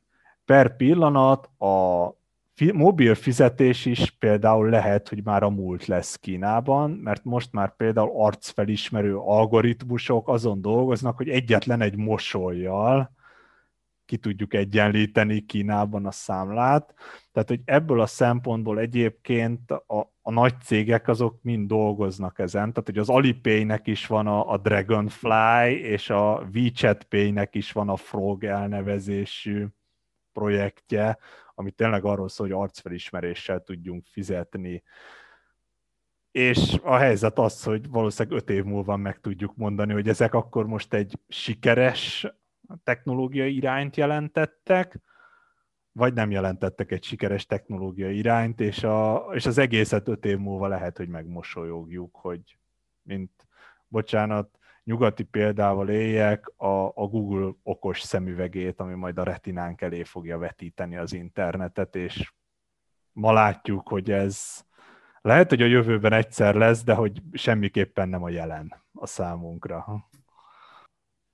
[0.45, 2.07] Per pillanat a
[2.73, 8.11] mobil fizetés is például lehet, hogy már a múlt lesz Kínában, mert most már például
[8.15, 13.17] arcfelismerő algoritmusok azon dolgoznak, hogy egyetlen egy mosolyjal
[14.09, 16.95] ki tudjuk egyenlíteni Kínában a számlát.
[17.33, 22.73] Tehát, hogy ebből a szempontból egyébként a, a nagy cégek azok mind dolgoznak ezen.
[22.73, 27.89] Tehát, hogy az Alipay-nek is van a, a Dragonfly, és a WeChat Pay-nek is van
[27.89, 29.67] a Frog elnevezésű
[30.33, 31.19] projektje,
[31.59, 34.83] ami tényleg arról szól, hogy arcfelismeréssel tudjunk fizetni.
[36.31, 40.67] És a helyzet az, hogy valószínűleg öt év múlva meg tudjuk mondani, hogy ezek akkor
[40.67, 42.27] most egy sikeres
[42.85, 45.01] technológiai irányt jelentettek,
[45.93, 50.67] vagy nem jelentettek egy sikeres technológiai irányt, és, a, és az egészet öt év múlva
[50.67, 52.59] lehet, hogy megmosolyogjuk, hogy
[53.03, 53.47] mint,
[53.89, 54.58] bocsánat,
[54.89, 60.97] nyugati példával éljek, a, a Google okos szemüvegét, ami majd a retinánk elé fogja vetíteni
[60.97, 62.33] az internetet, és
[63.13, 64.65] ma látjuk, hogy ez
[65.21, 70.09] lehet, hogy a jövőben egyszer lesz, de hogy semmiképpen nem a jelen a számunkra.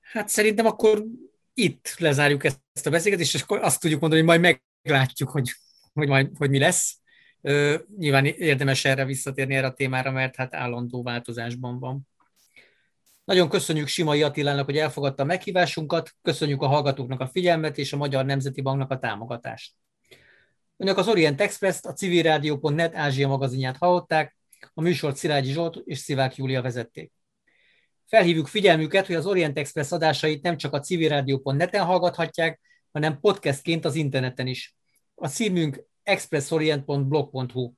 [0.00, 1.04] Hát szerintem akkor
[1.52, 5.50] itt lezárjuk ezt a beszélgetést, és akkor azt tudjuk mondani, hogy majd meglátjuk, hogy,
[5.92, 7.00] hogy, majd, hogy mi lesz.
[7.96, 12.08] nyilván érdemes erre visszatérni erre a témára, mert hát állandó változásban van.
[13.24, 17.96] Nagyon köszönjük Simai Attilának, hogy elfogadta a meghívásunkat, köszönjük a hallgatóknak a figyelmet és a
[17.96, 19.72] Magyar Nemzeti Banknak a támogatást.
[20.76, 24.36] Önök az Orient Express-t, a civilrádió.net Ázsia magazinját hallották,
[24.74, 27.12] a műsort Szilágyi Zsolt és Szivák Júlia vezették.
[28.06, 32.60] Felhívjuk figyelmüket, hogy az Orient Express adásait nem csak a civilrádió.net-en hallgathatják,
[32.92, 34.74] hanem podcastként az interneten is.
[35.14, 37.72] A címünk expressorient.blog.hu,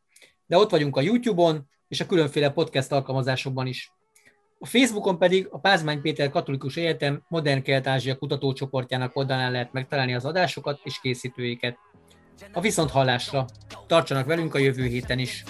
[0.46, 3.95] de ott vagyunk a YouTube-on és a különféle podcast alkalmazásokban is.
[4.59, 10.25] A Facebookon pedig a Pázmány Péter Katolikus Egyetem Modern Kelet-Ázsia kutatócsoportjának oldalán lehet megtalálni az
[10.25, 11.77] adásokat és készítőiket.
[12.53, 13.45] A viszont hallásra!
[13.87, 15.43] Tartsanak velünk a jövő héten is!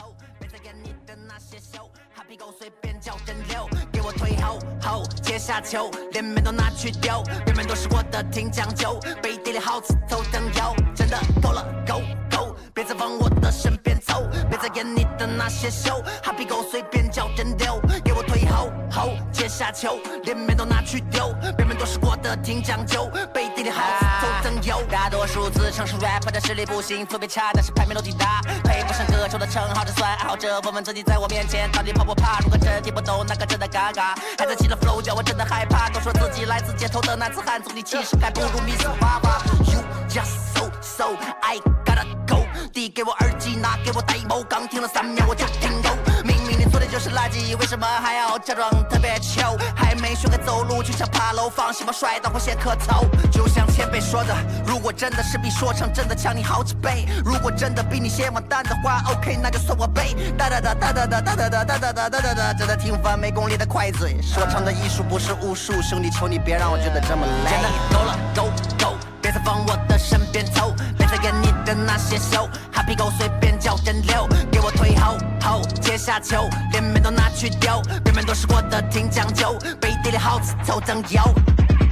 [4.42, 30.61] 后后接下球，连面都拿去丢，别人都是过得挺讲究，背地里好吃头等油，真的够了够够，别再往我的身 边凑，别再演你的那些秀，哈皮狗随便叫人丢，给我退后后接下球，连面都拿去丢，表面都是过得挺讲究，背地里好吃头等油，大多数自称是 rapper 的实力不行，特别差，但是排名都挺大，配不上歌手的称号，这算爱好者。
[30.61, 32.41] 问问自己，在我面前到底怕不怕？
[32.41, 34.15] 如果真听不懂，那可真的尴尬。
[34.39, 35.89] 还在起了 flow，叫我真的害怕。
[35.91, 39.43] 都说自己来自街头的男子汉，总体气势还不如 Miss 花花。
[39.71, 42.26] You just so so I gotta go。
[42.73, 45.91] 递给我耳机，拿给我 demo，刚听了三秒我就听够。
[46.25, 49.57] 明明你做的就是垃圾，为什么还要假装特别糗？
[49.75, 53.07] 还没学会走路就想爬楼，放心吧，摔倒会先磕头。
[53.31, 54.35] 就像前辈说的，
[54.67, 60.15] 如果真的是比说唱真的强你好几倍，如果真的比你先完蛋的话，OK，那就算我背。
[60.37, 64.21] 哒哒哒哒哒哒哒哒哒哒哒哒哒哒哒，真的挺烦没功力的快嘴。
[64.23, 67.51] 说唱的艺术不是武术，兄弟求你别让我觉得这么累。
[67.51, 68.43] 真的够了，Go
[68.85, 81.21] Go，别再往我的身边凑，别再演你的那些秀，哈皮狗随便叫人溜，给我退后后接下球，连面都拿去丢，别人都是过得挺讲究，背地里好吃头等油。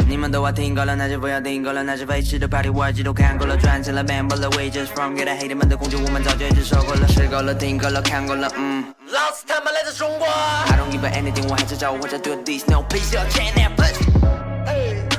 [0.09, 1.83] 你们都话听够了，那就不要听够了。
[1.83, 7.05] 那些废弃的 party 我耳机都看够了，赚钱了，member 了，wages from 给的 hater 们的攻击，我们早就已经受够了。
[7.09, 8.85] 吃够了，听够了，看够了，嗯。
[9.09, 10.29] 老子他妈来自中国。
[10.29, 13.99] I don't give a anything，我还在找我在 do this，no please your chain and push。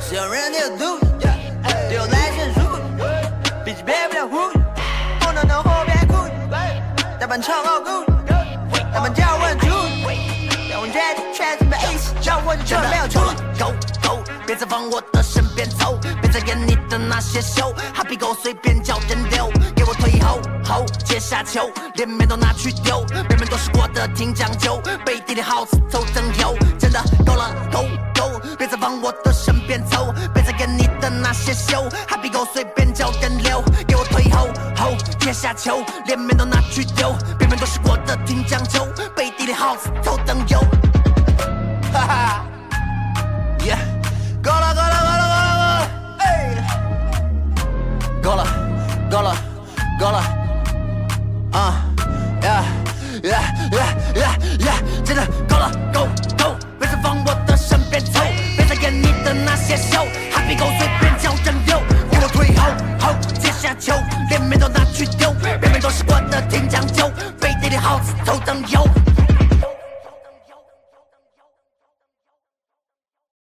[0.07, 1.14] 是有人要 do，丢来先输，
[3.65, 4.37] 毕竟别不了胡，
[5.19, 6.13] 不能等后边哭，
[7.19, 8.05] 大半唱好 gut，
[8.93, 9.67] 他们叫我猪，
[10.69, 13.31] 让我决定全是没意思，叫我就没有出路。
[13.57, 27.81] Go go，别再往我的身边凑，别再演你的那些秀，哈皮狗随便叫人溜，给我退后后接下球，连面都拿去丢，别人都是过得挺讲究，背地里好吃头等油，真的够了够
[28.13, 33.34] 够，别再往我的身边凑，别再演你的那些秀，哈皮狗随便叫人溜，给我退后后接
[35.35, 40.59] 下球，连面都拿去丢，别人都是过得挺讲究，背地里好吃头等油，
[41.91, 42.45] 哈哈。
[43.59, 43.77] Yeah，
[44.41, 45.87] 够了够了够了够了够了，
[46.19, 46.25] 哎，
[48.23, 48.47] 够了
[49.11, 49.35] 够了
[49.99, 50.17] 够了，
[51.51, 51.83] 啊
[52.41, 52.63] ，Yeah
[53.21, 53.43] Yeah
[54.15, 56.07] Yeah Yeah 真的够了够
[56.37, 58.21] 够，别再往我的身边凑，
[58.55, 61.84] 别再演你的那些秀，哈皮狗随便叫人溜，给我退后后接下
[63.79, 63.93] 球，
[64.29, 67.09] 连面都拿去丢，表面都是惯的挺讲究，
[67.39, 68.87] 背地里耗子头等油。